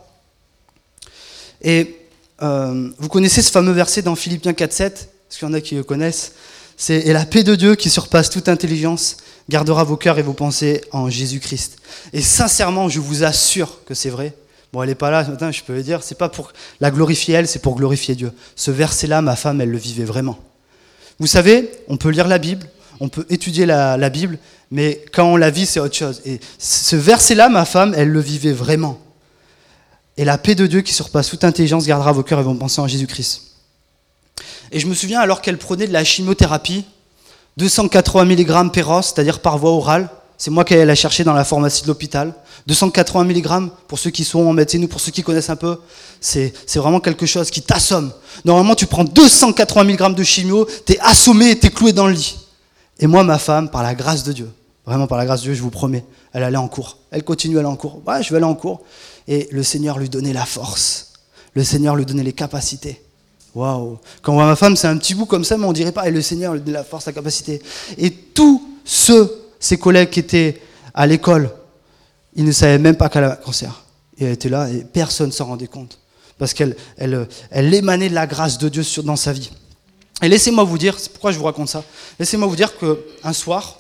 [1.62, 1.98] Et
[2.42, 5.76] euh, vous connaissez ce fameux verset dans Philippiens 4.7 Est-ce qu'il y en a qui
[5.76, 6.34] le connaissent
[6.78, 9.18] C'est Et la paix de Dieu qui surpasse toute intelligence
[9.50, 11.78] gardera vos cœurs et vos pensées en Jésus-Christ.
[12.14, 14.34] Et sincèrement, je vous assure que c'est vrai.
[14.72, 16.04] Bon, elle n'est pas là ce matin, je peux le dire.
[16.04, 18.32] C'est pas pour la glorifier elle, c'est pour glorifier Dieu.
[18.56, 20.38] Ce verset-là, ma femme, elle le vivait vraiment.
[21.20, 22.68] Vous savez, on peut lire la Bible,
[23.00, 24.38] on peut étudier la, la Bible,
[24.72, 26.22] mais quand on la vit, c'est autre chose.
[26.26, 29.02] Et ce verset-là, ma femme, elle le vivait vraiment.
[30.20, 32.82] Et la paix de Dieu qui surpasse toute intelligence gardera vos cœurs et vos pensées
[32.82, 33.42] en Jésus-Christ.
[34.70, 36.84] Et je me souviens alors qu'elle prenait de la chimiothérapie,
[37.56, 40.10] 280 mg péros, c'est-à-dire par voie orale.
[40.38, 42.34] C'est moi qui allais la chercher dans la pharmacie de l'hôpital.
[42.68, 45.78] 280 mg, pour ceux qui sont en médecine ou pour ceux qui connaissent un peu,
[46.20, 48.12] c'est vraiment quelque chose qui t'assomme.
[48.44, 52.40] Normalement, tu prends 280 mg de chimio, t'es assommé et t'es cloué dans le lit.
[53.00, 54.52] Et moi, ma femme, par la grâce de Dieu,
[54.86, 56.04] vraiment par la grâce de Dieu, je vous promets,
[56.34, 56.98] elle allait en cours.
[57.10, 58.02] Elle continue à aller en cours.
[58.06, 58.82] Ouais, je vais aller en cours
[59.30, 61.14] et le Seigneur lui donnait la force.
[61.54, 63.02] Le Seigneur lui donnait les capacités.
[63.54, 65.92] Waouh Quand on voit ma femme, c'est un petit bout comme ça, mais on dirait
[65.92, 67.62] pas, et le Seigneur lui donnait la force, la capacité.
[67.98, 70.60] Et tous ceux, ses collègues qui étaient
[70.96, 71.52] à l'école,
[72.36, 73.84] ils ne savaient même pas qu'elle avait un cancer.
[74.18, 76.00] Et elle était là, et personne ne s'en rendait compte.
[76.40, 79.52] Parce qu'elle elle, elle émanait de la grâce de Dieu dans sa vie.
[80.24, 81.84] Et laissez-moi vous dire, c'est pourquoi je vous raconte ça.
[82.18, 83.80] Laissez-moi vous dire qu'un soir,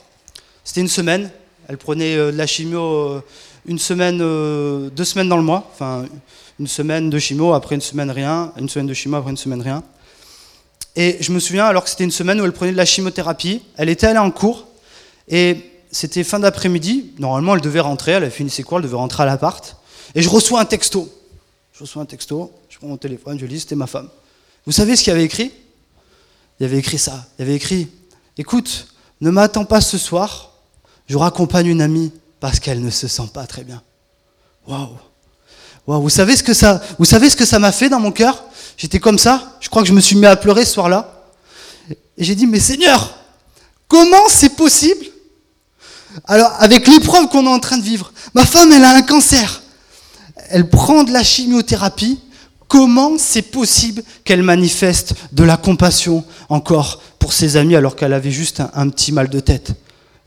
[0.63, 1.31] c'était une semaine,
[1.69, 3.23] elle prenait euh, de la chimio euh,
[3.67, 6.05] une semaine, euh, deux semaines dans le mois, enfin
[6.59, 9.61] une semaine de chimio, après une semaine rien, une semaine de chimio, après une semaine
[9.61, 9.83] rien.
[10.95, 13.61] Et je me souviens, alors que c'était une semaine où elle prenait de la chimiothérapie,
[13.77, 14.67] elle était allée en cours,
[15.27, 15.57] et
[15.91, 17.13] c'était fin d'après-midi.
[17.19, 19.77] Normalement, elle devait rentrer, elle avait fini ses cours, elle devait rentrer à l'appart.
[20.15, 21.07] Et je reçois un texto.
[21.71, 24.09] Je reçois un texto, je prends mon téléphone, je lis, c'était ma femme.
[24.65, 25.51] Vous savez ce qu'il y avait écrit?
[26.59, 27.27] Il y avait écrit ça.
[27.37, 27.87] Il y avait écrit
[28.37, 28.87] Écoute,
[29.21, 30.48] ne m'attends pas ce soir,
[31.09, 33.81] je raccompagne une amie parce qu'elle ne se sent pas très bien.
[34.67, 34.89] Waouh
[35.87, 38.11] Waouh, vous savez ce que ça vous savez ce que ça m'a fait dans mon
[38.11, 38.43] cœur?
[38.77, 41.25] J'étais comme ça, je crois que je me suis mis à pleurer ce soir-là.
[41.89, 43.17] Et j'ai dit mais Seigneur,
[43.87, 45.03] comment c'est possible?
[46.25, 49.63] Alors avec l'épreuve qu'on est en train de vivre, ma femme elle a un cancer.
[50.51, 52.19] Elle prend de la chimiothérapie,
[52.67, 58.31] comment c'est possible qu'elle manifeste de la compassion encore pour ses amis alors qu'elle avait
[58.31, 59.73] juste un, petit mal de tête?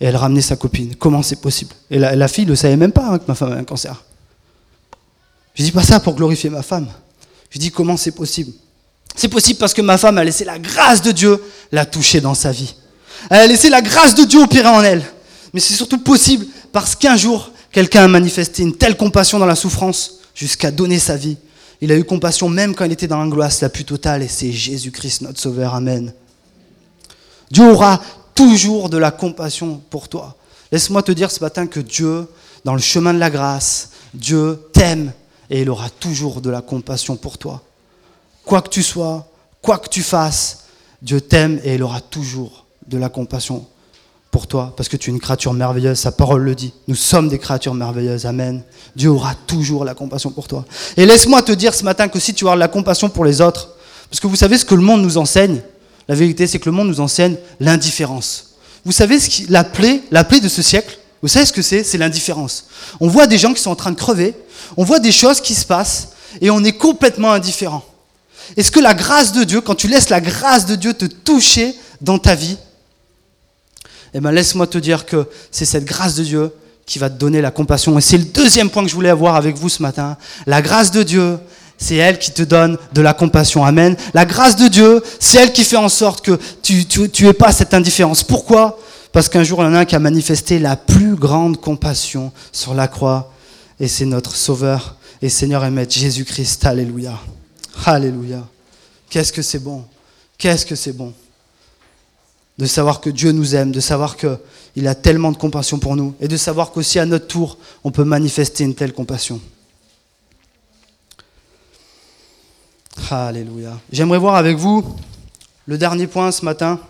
[0.07, 1.75] Elle ramenait sa copine Comment c'est possible?
[1.91, 4.03] Et la, fille ne savait même pas hein, que ma femme avait un cancer.
[5.55, 6.88] Je dis pas ça pour glorifier ma femme.
[7.51, 8.53] Je dis comment c'est possible?
[9.15, 12.35] C'est possible parce que ma femme a laissé la grâce de Dieu la toucher dans
[12.35, 12.75] sa vie.
[13.31, 15.05] Elle a laissé la grâce de Dieu opérer en elle.
[15.53, 19.55] Mais c'est surtout possible parce qu'un jour, quelqu'un a manifesté une telle compassion dans la
[19.55, 21.37] souffrance jusqu'à donner sa vie.
[21.83, 24.51] Il a eu compassion même quand il était dans l'angoisse la plus totale et c'est
[24.51, 25.75] Jésus-Christ notre Sauveur.
[25.75, 26.12] Amen.
[27.51, 28.01] Dieu aura
[28.35, 30.37] toujours de la compassion pour toi.
[30.71, 32.27] Laisse-moi te dire ce matin que Dieu,
[32.64, 35.12] dans le chemin de la grâce, Dieu t'aime
[35.51, 37.61] et il aura toujours de la compassion pour toi.
[38.45, 39.29] Quoi que tu sois,
[39.61, 40.64] quoi que tu fasses,
[41.01, 43.66] Dieu t'aime et il aura toujours de la compassion
[44.31, 46.73] pour toi, parce que tu es une créature merveilleuse, sa parole le dit.
[46.88, 48.62] Nous sommes des créatures merveilleuses, Amen.
[48.97, 50.64] Dieu aura toujours la compassion pour toi.
[50.97, 53.42] Et laisse-moi te dire ce matin que si tu as de la compassion pour les
[53.42, 53.68] autres,
[54.09, 55.61] parce que vous savez ce que le monde nous enseigne,
[56.09, 58.55] la vérité c'est que le monde nous enseigne l'indifférence.
[58.85, 61.62] Vous savez ce qui, la plaie, la plaie de ce siècle, vous savez ce que
[61.62, 61.85] c'est?
[61.85, 62.67] C'est l'indifférence.
[62.99, 64.35] On voit des gens qui sont en train de crever,
[64.77, 66.09] on voit des choses qui se passent,
[66.41, 67.85] et on est complètement indifférent.
[68.57, 71.75] Est-ce que la grâce de Dieu, quand tu laisses la grâce de Dieu te toucher
[72.01, 72.57] dans ta vie,
[74.15, 76.51] eh bien laisse-moi te dire que c'est cette grâce de Dieu
[76.85, 77.97] qui va te donner la compassion.
[77.99, 80.17] Et c'est le deuxième point que je voulais avoir avec vous ce matin.
[80.47, 81.38] La grâce de Dieu,
[81.83, 83.64] c'est elle qui te donne de la compassion.
[83.64, 83.97] Amen.
[84.14, 87.75] La grâce de Dieu, c'est elle qui fait en sorte que tu, tu, pas cette
[87.75, 88.23] indifférence.
[88.23, 88.79] Pourquoi?
[89.11, 92.33] Parce qu'un jour, il y en a un qui a manifesté la plus grande compassion
[92.53, 93.33] sur la croix.
[93.81, 96.64] Et c'est notre Sauveur et Seigneur et Maître Jésus-Christ.
[96.66, 97.18] Alléluia.
[97.85, 98.47] Alléluia.
[99.11, 99.85] Qu'est-ce que c'est bon?
[100.38, 101.12] Qu'est-ce que c'est bon?
[102.59, 106.14] De savoir que Dieu nous aime, de savoir qu'il a tellement de compassion pour nous,
[106.21, 109.40] et de savoir qu'aussi à notre tour, on peut manifester une telle compassion.
[113.11, 113.78] Alléluia.
[113.90, 114.85] J'aimerais voir avec vous
[115.66, 116.81] le dernier point ce matin.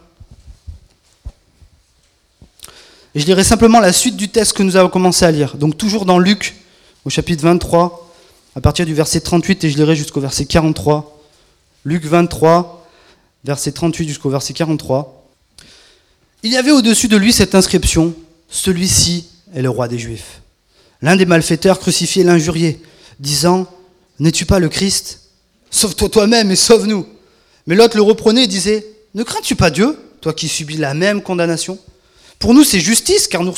[3.14, 5.56] Je lirai simplement la suite du texte que nous avons commencé à lire.
[5.56, 6.54] Donc toujours dans Luc,
[7.04, 8.10] au chapitre 23,
[8.56, 11.20] à partir du verset 38, et je lirai jusqu'au verset 43.
[11.84, 12.86] Luc 23,
[13.44, 15.26] verset 38 jusqu'au verset 43.
[16.42, 18.14] Il y avait au-dessus de lui cette inscription
[18.48, 20.40] Celui-ci est le roi des Juifs.
[21.02, 22.80] L'un des malfaiteurs crucifiait l'injurié,
[23.20, 23.66] disant
[24.18, 25.21] N'es-tu pas le Christ?
[25.72, 27.04] Sauve-toi toi-même et sauve-nous.
[27.66, 31.22] Mais l'autre le reprenait et disait Ne crains-tu pas Dieu, toi qui subis la même
[31.22, 31.78] condamnation?
[32.38, 33.52] Pour nous, c'est justice, car nous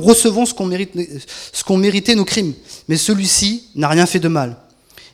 [0.00, 0.92] recevons, ce qu'on mérite,
[1.52, 2.54] ce qu'on méritait nos crimes.
[2.88, 4.56] Mais celui-ci n'a rien fait de mal.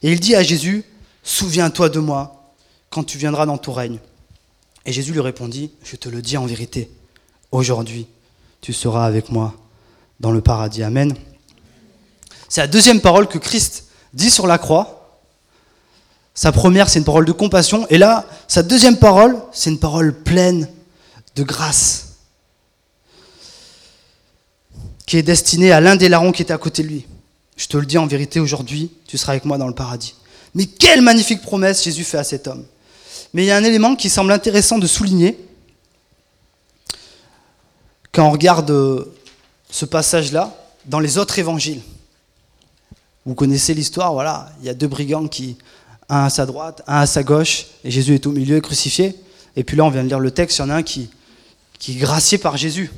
[0.03, 0.85] Et il dit à Jésus
[1.23, 2.55] Souviens-toi de moi
[2.91, 3.99] quand tu viendras dans ton règne.
[4.87, 6.91] Et Jésus lui répondit, je te le dis en vérité,
[7.53, 8.07] aujourd'hui,
[8.61, 9.55] tu seras avec moi
[10.19, 10.83] dans le paradis.
[10.83, 11.15] Amen.
[12.49, 15.00] C'est la deuxième parole que Christ dit sur la croix.
[16.35, 17.87] Sa première, c'est une parole de compassion.
[17.91, 20.69] Et là, sa deuxième parole, c'est une parole pleine
[21.37, 22.17] de grâce,
[25.07, 27.07] qui est destinée à l'un des larrons qui était à côté de lui.
[27.57, 30.15] Je te le dis en vérité, aujourd'hui, tu seras avec moi dans le paradis.
[30.55, 32.65] Mais quelle magnifique promesse Jésus fait à cet homme.
[33.33, 35.39] Mais il y a un élément qui semble intéressant de souligner
[38.13, 39.15] quand on regarde euh,
[39.71, 41.81] ce passage-là dans les autres évangiles.
[43.25, 45.57] Vous connaissez l'histoire, voilà, il y a deux brigands qui,
[46.11, 49.15] un à sa droite, un à sa gauche, et Jésus est au milieu, crucifié.
[49.57, 51.09] Et puis là, on vient de lire le texte, il y en a un qui,
[51.79, 52.91] qui est gracié par Jésus.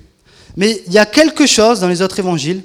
[0.56, 2.62] Mais il y a quelque chose dans les autres évangiles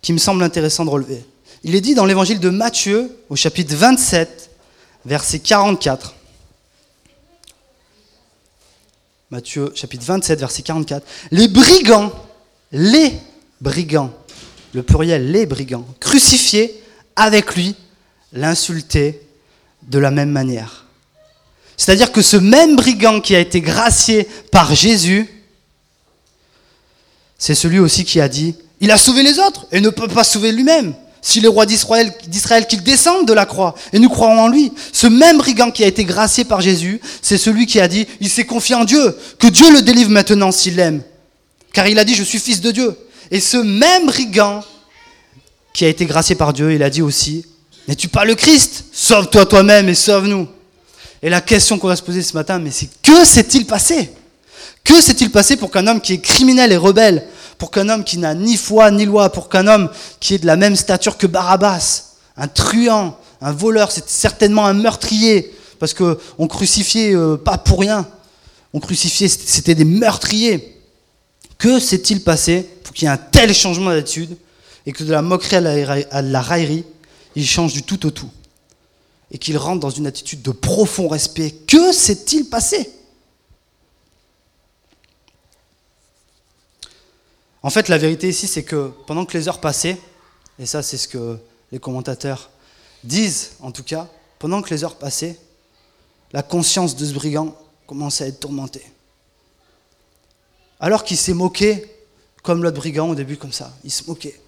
[0.00, 1.24] qui me semble intéressant de relever.
[1.62, 4.50] Il est dit dans l'évangile de Matthieu, au chapitre 27,
[5.04, 6.14] verset 44.
[9.30, 11.06] Matthieu chapitre 27, verset 44.
[11.30, 12.12] Les brigands,
[12.72, 13.12] les
[13.60, 14.12] brigands,
[14.74, 16.82] le pluriel les brigands, crucifiés
[17.16, 17.76] avec lui,
[18.32, 19.20] l'insultaient
[19.82, 20.86] de la même manière.
[21.76, 25.28] C'est-à-dire que ce même brigand qui a été gracié par Jésus,
[27.38, 30.24] c'est celui aussi qui a dit, il a sauvé les autres et ne peut pas
[30.24, 30.94] sauver lui-même.
[31.24, 34.72] s'il est roi d'Israël, d'Israël qu'il descende de la croix, et nous croirons en lui.
[34.92, 38.28] Ce même brigand qui a été gracié par Jésus, c'est celui qui a dit, il
[38.28, 41.00] s'est confié en Dieu, que Dieu le délivre maintenant s'il l'aime.
[41.72, 42.96] Car il a dit, je suis fils de Dieu.
[43.30, 44.62] Et ce même brigand
[45.72, 47.46] qui a été gracié par Dieu, il a dit aussi,
[47.88, 48.84] n'es-tu pas le Christ?
[48.92, 50.48] Sauve-toi toi-même et sauve-nous.
[51.22, 54.10] Et la question qu'on va se poser ce matin, mais c'est que s'est-il passé?
[54.84, 57.24] Que s'est-il passé pour qu'un homme qui est criminel et rebelle,
[57.58, 60.46] pour qu'un homme qui n'a ni foi ni loi, pour qu'un homme qui est de
[60.46, 66.48] la même stature que Barabbas, un truand, un voleur, c'est certainement un meurtrier, parce qu'on
[66.48, 68.06] crucifiait euh, pas pour rien,
[68.72, 70.80] on crucifiait, c'était des meurtriers.
[71.58, 74.36] Que s'est-il passé pour qu'il y ait un tel changement d'attitude
[74.86, 76.84] et que de la moquerie à la raillerie,
[77.34, 78.30] il change du tout au tout
[79.30, 81.50] et qu'il rentre dans une attitude de profond respect.
[81.66, 82.92] Que s'est-il passé?
[87.62, 89.98] En fait, la vérité ici, c'est que pendant que les heures passaient,
[90.58, 91.38] et ça c'est ce que
[91.70, 92.50] les commentateurs
[93.04, 95.38] disent en tout cas, pendant que les heures passaient,
[96.32, 98.84] la conscience de ce brigand commençait à être tourmentée.
[100.80, 101.88] Alors qu'il s'est moqué,
[102.42, 104.41] comme l'autre brigand au début, comme ça, il se moquait.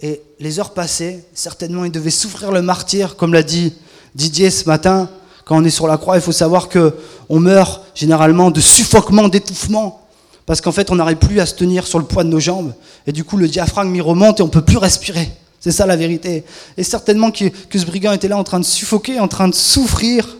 [0.00, 3.74] Et les heures passaient, certainement il devait souffrir le martyr, comme l'a dit
[4.14, 5.08] Didier ce matin,
[5.44, 6.94] quand on est sur la croix, il faut savoir que
[7.28, 10.06] on meurt généralement de suffoquement, d'étouffement,
[10.44, 12.74] parce qu'en fait on n'arrive plus à se tenir sur le poids de nos jambes,
[13.06, 15.30] et du coup le diaphragme il remonte et on peut plus respirer.
[15.60, 16.42] C'est ça la vérité.
[16.76, 19.54] Et certainement que, que ce brigand était là en train de suffoquer, en train de
[19.54, 20.36] souffrir.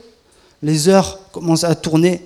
[0.62, 2.20] Les heures commencent à tourner.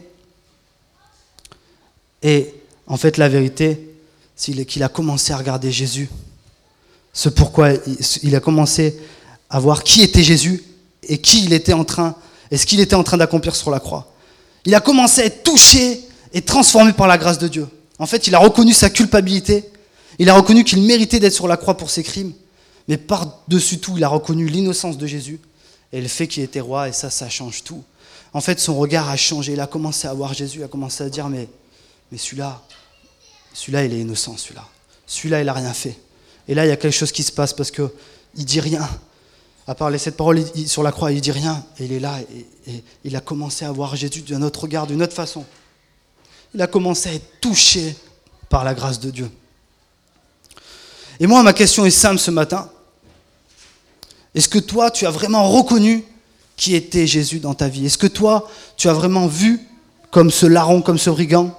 [2.23, 2.55] Et
[2.87, 3.95] en fait la vérité,
[4.35, 6.09] c'est qu'il a commencé à regarder Jésus.
[7.17, 7.71] Ce pourquoi
[8.23, 8.95] il a commencé
[9.49, 10.63] à voir qui était Jésus
[11.03, 12.15] et qui il était en train,
[12.51, 14.13] et ce qu'il était en train d'accomplir sur la croix.
[14.67, 16.03] Il a commencé à être touché
[16.35, 17.67] et transformé par la grâce de Dieu.
[17.99, 19.65] En fait, il a reconnu sa culpabilité,
[20.19, 22.35] il a reconnu qu'il méritait d'être sur la croix pour ses crimes,
[22.87, 25.41] mais par-dessus tout, il a reconnu l'innocence de Jésus
[25.95, 27.83] et le fait qu'il était roi, et ça, ça change tout.
[28.35, 31.03] En fait, son regard a changé, il a commencé à voir Jésus, il a commencé
[31.03, 31.49] à dire, mais,
[32.13, 32.61] mais celui-là,
[33.55, 34.69] celui-là, il est innocent, celui-là.
[35.07, 35.97] Celui-là, il n'a rien fait.
[36.49, 37.89] Et là, il y a quelque chose qui se passe parce qu'il
[38.39, 38.89] ne dit rien
[39.67, 41.65] à part les sept paroles sur la croix, il dit rien.
[41.79, 42.21] Et il est là
[42.67, 45.45] et, il a commencé à voir Jésus d'un autre regard, d'une autre façon.
[46.55, 47.97] Il a commencé à être touché
[48.49, 49.31] par la grâce de Dieu.
[51.19, 52.71] Et moi, ma question est simple ce matin.
[54.35, 56.05] Est-ce que toi, tu as vraiment reconnu
[56.57, 57.87] qui était Jésus dans ta vie?
[57.87, 59.61] Est-ce que toi, tu as vraiment vu,
[60.11, 61.59] comme ce larron, comme ce brigand,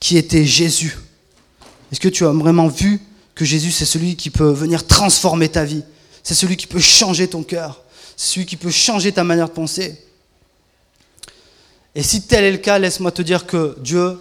[0.00, 0.96] qui était Jésus?
[1.90, 3.00] Est-ce que tu as vraiment vu
[3.34, 5.82] que Jésus, c'est celui qui peut venir transformer ta vie?
[6.22, 7.82] C'est celui qui peut changer ton cœur.
[8.16, 9.98] C'est celui qui peut changer ta manière de penser.
[11.94, 14.18] Et si tel est le cas, laisse-moi te dire que Dieu,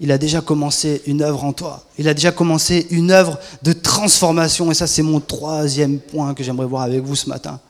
[0.00, 1.84] il a déjà commencé une œuvre en toi.
[1.98, 4.70] Il a déjà commencé une œuvre de transformation.
[4.70, 7.60] Et ça, c'est mon troisième point que j'aimerais voir avec vous ce matin.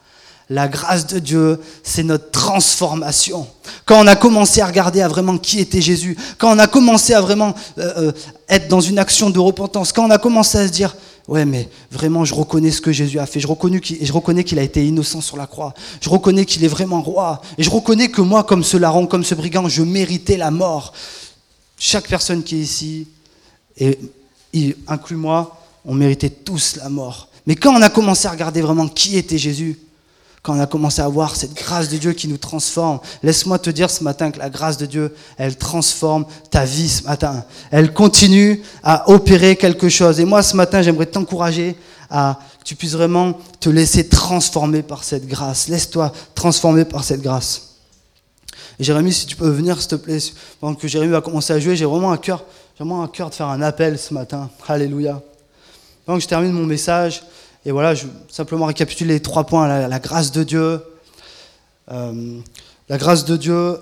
[0.51, 3.47] La grâce de Dieu, c'est notre transformation.
[3.87, 7.15] Quand on a commencé à regarder à vraiment qui était Jésus, quand on a commencé
[7.15, 8.13] à vraiment euh, euh,
[8.49, 10.95] être dans une action de repentance, quand on a commencé à se dire,
[11.27, 13.41] Ouais, mais vraiment, je reconnais ce que Jésus a fait.
[13.41, 15.73] Je reconnais qu'il, a été innocent sur la croix.
[16.03, 17.41] Je reconnais qu'il est vraiment roi.
[17.57, 20.93] Et je reconnais que moi, comme ce larron, comme ce brigand, je méritais la mort.
[21.79, 23.09] Chaque personne qui est ici,
[23.79, 27.29] et inclus moi, on méritait tous la mort.
[27.47, 29.79] Mais quand on a commencé à regarder vraiment qui était Jésus,
[30.45, 33.01] quand on a commencé à voir cette grâce de Dieu qui nous transforme.
[33.23, 37.05] Laisse-moi te dire ce matin que la grâce de Dieu, elle transforme ta vie ce
[37.05, 37.45] matin.
[37.71, 40.21] Elle continue à opérer quelque chose.
[40.21, 41.77] Et moi, ce matin, j'aimerais t'encourager
[42.11, 45.69] à que tu puisses vraiment te laisser transformer par cette grâce.
[45.69, 47.77] Laisse-toi transformer par cette grâce.
[48.79, 50.19] Et Jérémy, si tu peux venir, s'il te plaît,
[50.61, 52.45] pendant que Jérémy va commencer à jouer, j'ai vraiment un cœur,
[52.77, 54.51] vraiment un cœur de faire un appel ce matin.
[54.69, 55.23] Alléluia.
[56.05, 57.23] Pendant que je termine mon message,
[57.67, 59.89] et voilà, je simplement récapituler les trois points.
[59.89, 60.81] La, grâce de Dieu.
[61.91, 62.39] Euh,
[62.89, 63.79] la grâce de Dieu,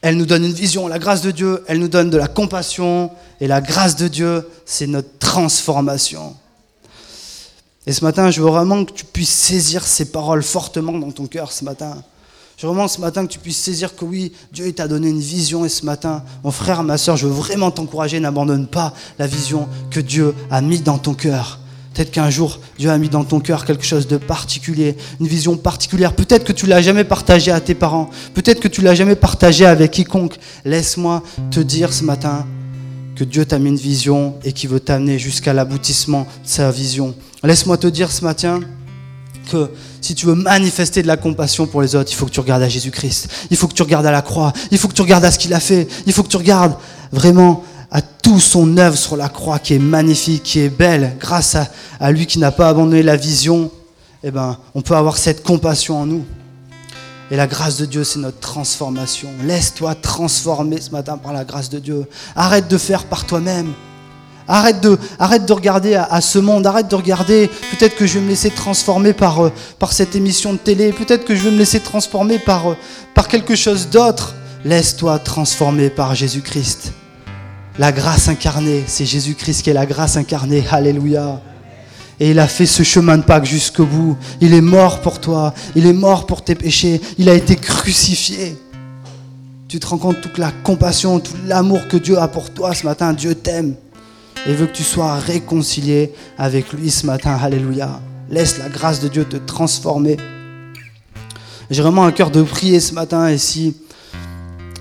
[0.00, 0.88] elle nous donne une vision.
[0.88, 3.10] La grâce de Dieu, elle nous donne de la compassion.
[3.40, 6.34] Et la grâce de Dieu, c'est notre transformation.
[7.86, 11.26] Et ce matin, je veux vraiment que tu puisses saisir ces paroles fortement dans ton
[11.26, 12.02] cœur ce matin.
[12.56, 15.20] Je veux vraiment ce matin que tu puisses saisir que oui, Dieu t'a donné une
[15.20, 15.66] vision.
[15.66, 19.68] Et ce matin, mon frère, ma soeur, je veux vraiment t'encourager, n'abandonne pas la vision
[19.90, 21.58] que Dieu a mise dans ton cœur.
[21.94, 25.56] Peut-être qu'un jour, Dieu a mis dans ton cœur quelque chose de particulier, une vision
[25.56, 26.12] particulière.
[26.12, 28.10] Peut-être que tu l'as jamais partagé à tes parents.
[28.32, 30.36] Peut-être que tu l'as jamais partagé avec quiconque.
[30.64, 32.46] Laisse-moi te dire ce matin
[33.16, 37.14] que Dieu t'a mis une vision et qu'il veut t'amener jusqu'à l'aboutissement de sa vision.
[37.42, 38.60] Laisse-moi te dire ce matin
[39.50, 42.40] que si tu veux manifester de la compassion pour les autres, il faut que tu
[42.40, 43.28] regardes à Jésus-Christ.
[43.50, 44.52] Il faut que tu regardes à la croix.
[44.70, 45.88] Il faut que tu regardes à ce qu'il a fait.
[46.06, 46.76] Il faut que tu regardes
[47.12, 51.56] vraiment à tout son œuvre sur la croix qui est magnifique, qui est belle, grâce
[52.00, 53.70] à, lui qui n'a pas abandonné la vision,
[54.22, 56.24] eh ben, on peut avoir cette compassion en nous.
[57.30, 59.28] Et la grâce de Dieu, c'est notre transformation.
[59.44, 62.06] Laisse-toi transformer ce matin par la grâce de Dieu.
[62.34, 63.72] Arrête de faire par toi-même.
[64.48, 68.24] Arrête de, arrête de regarder à, ce monde, arrête de regarder, peut-être que je vais
[68.24, 71.58] me laisser transformer par, euh, par cette émission de télé, peut-être que je vais me
[71.58, 72.76] laisser transformer par, euh,
[73.14, 74.34] par quelque chose d'autre.
[74.64, 76.92] Laisse-toi transformer par Jésus-Christ.
[77.80, 80.62] La grâce incarnée, c'est Jésus-Christ qui est la grâce incarnée.
[80.70, 81.40] Alléluia.
[82.20, 84.18] Et il a fait ce chemin de Pâques jusqu'au bout.
[84.42, 85.54] Il est mort pour toi.
[85.74, 87.00] Il est mort pour tes péchés.
[87.16, 88.54] Il a été crucifié.
[89.66, 92.84] Tu te rends compte toute la compassion, tout l'amour que Dieu a pour toi ce
[92.84, 93.14] matin.
[93.14, 93.76] Dieu t'aime
[94.46, 97.38] et veut que tu sois réconcilié avec lui ce matin.
[97.42, 97.98] Alléluia.
[98.28, 100.18] Laisse la grâce de Dieu te transformer.
[101.70, 103.74] J'ai vraiment un cœur de prier ce matin et si,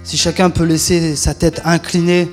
[0.04, 2.28] si chacun peut laisser sa tête inclinée,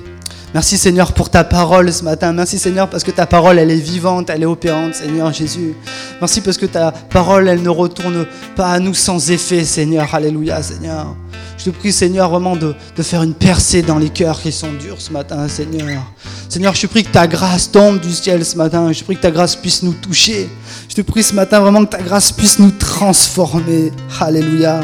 [0.53, 2.31] Merci Seigneur pour ta parole ce matin.
[2.31, 5.75] Merci Seigneur parce que ta parole, elle est vivante, elle est opérante, Seigneur Jésus.
[6.19, 8.25] Merci parce que ta parole, elle ne retourne
[8.55, 10.13] pas à nous sans effet, Seigneur.
[10.15, 11.15] Alléluia, Seigneur.
[11.57, 15.01] Je te prie, Seigneur, vraiment de, faire une percée dans les cœurs qui sont durs
[15.01, 16.01] ce matin, Seigneur.
[16.47, 18.91] Seigneur, je te prie que ta grâce tombe du ciel ce matin.
[18.93, 20.49] Je te prie que ta grâce puisse nous toucher.
[20.87, 23.91] Je te prie ce matin vraiment que ta grâce puisse nous transformer.
[24.21, 24.81] Alléluia.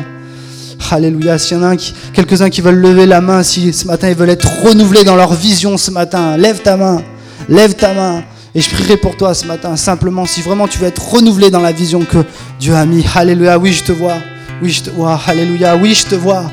[0.93, 1.37] Alléluia.
[1.37, 1.75] S'il y en a
[2.13, 5.33] quelques-uns qui veulent lever la main, si ce matin ils veulent être renouvelés dans leur
[5.33, 7.01] vision ce matin, lève ta main.
[7.49, 8.23] Lève ta main.
[8.55, 11.61] Et je prierai pour toi ce matin, simplement, si vraiment tu veux être renouvelé dans
[11.61, 12.19] la vision que
[12.59, 13.03] Dieu a mis.
[13.15, 13.57] Alléluia.
[13.57, 14.17] Oui, je te vois.
[14.61, 15.19] Oui, je te vois.
[15.25, 15.75] Alléluia.
[15.75, 16.43] Oui, je te vois.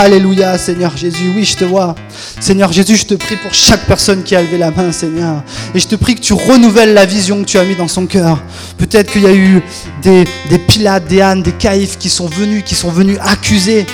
[0.00, 1.30] Alléluia, Seigneur Jésus.
[1.36, 1.94] Oui, je te vois.
[2.40, 5.42] Seigneur Jésus, je te prie pour chaque personne qui a levé la main, Seigneur.
[5.74, 8.06] Et je te prie que tu renouvelles la vision que tu as mis dans son
[8.06, 8.42] cœur.
[8.78, 9.62] Peut-être qu'il y a eu
[10.00, 10.24] des,
[10.66, 13.84] Pilates, des Annes, des Caïphes qui sont venus, qui sont venus accuser.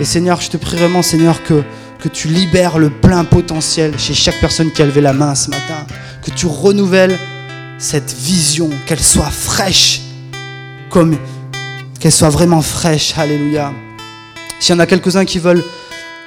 [0.00, 1.62] Et Seigneur, je te prie vraiment, Seigneur, que,
[2.00, 5.48] que tu libères le plein potentiel chez chaque personne qui a levé la main ce
[5.50, 5.86] matin.
[6.24, 7.16] Que tu renouvelles
[7.78, 10.00] cette vision, qu'elle soit fraîche
[10.90, 11.16] comme
[12.00, 13.14] qu'elle soit vraiment fraîche.
[13.16, 13.72] Alléluia.
[14.60, 15.64] S'il y en a quelques-uns qui veulent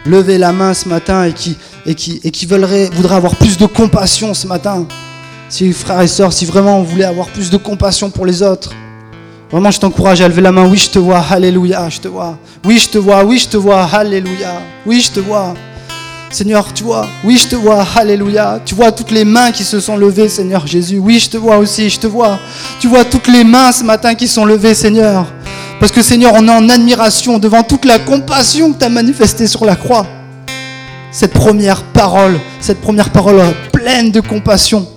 [0.05, 1.55] lever la main ce matin et qui,
[1.85, 4.85] et qui, et qui voudraient, avoir plus de compassion ce matin,
[5.49, 8.71] si frères et sœurs, si vraiment on voulait avoir plus de compassion pour les autres,
[9.51, 10.67] vraiment je t'encourage à lever la main.
[10.67, 11.23] Oui, je te vois.
[11.29, 12.37] Alléluia, je te vois.
[12.65, 13.23] Oui, je te vois.
[13.23, 13.83] Oui, je te vois.
[13.93, 14.61] Alléluia.
[14.85, 15.53] Oui, je te vois.
[16.31, 18.59] Seigneur, tu vois, oui, je te vois, alléluia.
[18.65, 20.97] Tu vois toutes les mains qui se sont levées, Seigneur Jésus.
[20.97, 22.39] Oui, je te vois aussi, je te vois.
[22.79, 25.27] Tu vois toutes les mains ce matin qui sont levées, Seigneur.
[25.83, 29.47] Parce que Seigneur, on est en admiration devant toute la compassion que tu as manifestée
[29.47, 30.07] sur la croix.
[31.11, 33.41] Cette première parole, cette première parole
[33.73, 34.87] pleine de compassion.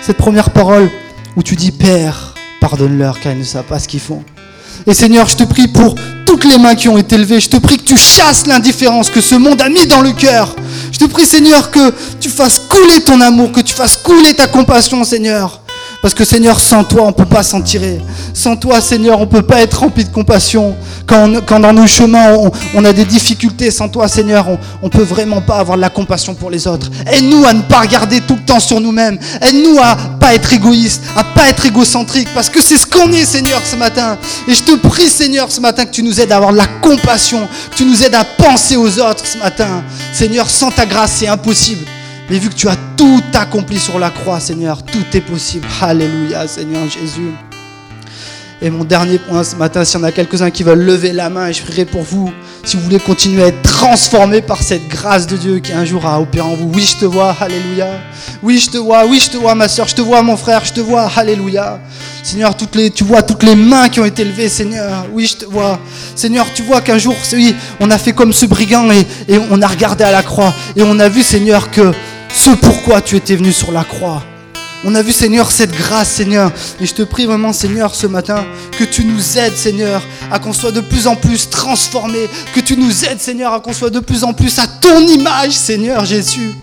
[0.00, 0.88] Cette première parole
[1.34, 4.22] où tu dis, Père, pardonne-leur car ils ne savent pas ce qu'ils font.
[4.86, 7.40] Et Seigneur, je te prie pour toutes les mains qui ont été levées.
[7.40, 10.54] Je te prie que tu chasses l'indifférence que ce monde a mis dans le cœur.
[10.92, 14.46] Je te prie, Seigneur, que tu fasses couler ton amour, que tu fasses couler ta
[14.46, 15.60] compassion, Seigneur.
[16.02, 18.00] Parce que Seigneur, sans toi, on ne peut pas s'en tirer.
[18.32, 20.74] Sans toi, Seigneur, on ne peut pas être rempli de compassion.
[21.06, 22.36] Quand, dans nos chemins,
[22.74, 24.46] on, a des difficultés, sans toi, Seigneur,
[24.80, 26.90] on ne peut vraiment pas avoir de la compassion pour les autres.
[27.06, 29.18] Aide-nous à ne pas regarder tout le temps sur nous-mêmes.
[29.42, 32.28] Aide-nous à pas être égoïste, à pas être égocentrique.
[32.34, 34.16] Parce que c'est ce qu'on est, Seigneur, ce matin.
[34.48, 36.66] Et je te prie, Seigneur, ce matin, que tu nous aides à avoir de la
[36.80, 37.46] compassion.
[37.72, 39.84] Que tu nous aides à penser aux autres ce matin.
[40.14, 41.84] Seigneur, sans ta grâce, c'est impossible.
[42.30, 45.66] Mais vu que tu as tout accompli sur la croix, Seigneur, tout est possible.
[45.82, 47.32] Alléluia, Seigneur Jésus.
[48.62, 51.28] Et mon dernier point ce matin, s'il y en a quelques-uns qui veulent lever la
[51.28, 52.30] main, je prierai pour vous,
[52.62, 56.06] si vous voulez continuer à être transformé par cette grâce de Dieu qui un jour
[56.06, 56.70] a opéré en vous.
[56.72, 57.88] Oui, je te vois, Alléluia.
[58.44, 60.64] Oui, je te vois, oui, je te vois, ma soeur, je te vois, mon frère,
[60.64, 61.80] je te vois, Alléluia.
[62.22, 65.06] Seigneur, toutes les, tu vois toutes les mains qui ont été levées, Seigneur.
[65.10, 65.80] Oui, je te vois.
[66.14, 69.60] Seigneur, tu vois qu'un jour, oui, on a fait comme ce brigand et, et on
[69.62, 71.92] a regardé à la croix et on a vu, Seigneur, que
[72.34, 74.22] ce pourquoi tu étais venu sur la croix.
[74.82, 76.50] On a vu, Seigneur, cette grâce, Seigneur.
[76.80, 78.46] Et je te prie vraiment, Seigneur, ce matin,
[78.78, 80.02] que tu nous aides, Seigneur,
[80.32, 82.30] à qu'on soit de plus en plus transformés.
[82.54, 85.52] Que tu nous aides, Seigneur, à qu'on soit de plus en plus à ton image,
[85.52, 86.54] Seigneur Jésus.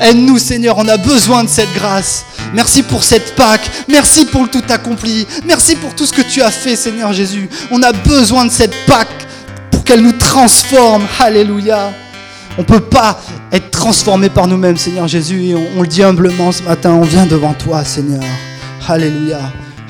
[0.00, 2.24] Aide-nous, Seigneur, on a besoin de cette grâce.
[2.54, 3.70] Merci pour cette Pâque.
[3.88, 5.26] Merci pour le tout accompli.
[5.44, 7.50] Merci pour tout ce que tu as fait, Seigneur Jésus.
[7.70, 9.26] On a besoin de cette Pâque
[9.70, 11.06] pour qu'elle nous transforme.
[11.20, 11.92] Alléluia.
[12.58, 13.18] On ne peut pas
[13.50, 15.42] être transformé par nous-mêmes, Seigneur Jésus.
[15.44, 18.22] Et on, on, le dit humblement ce matin, on vient devant toi, Seigneur.
[18.86, 19.40] Alléluia.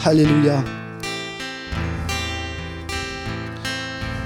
[0.04, 0.62] Alléluia.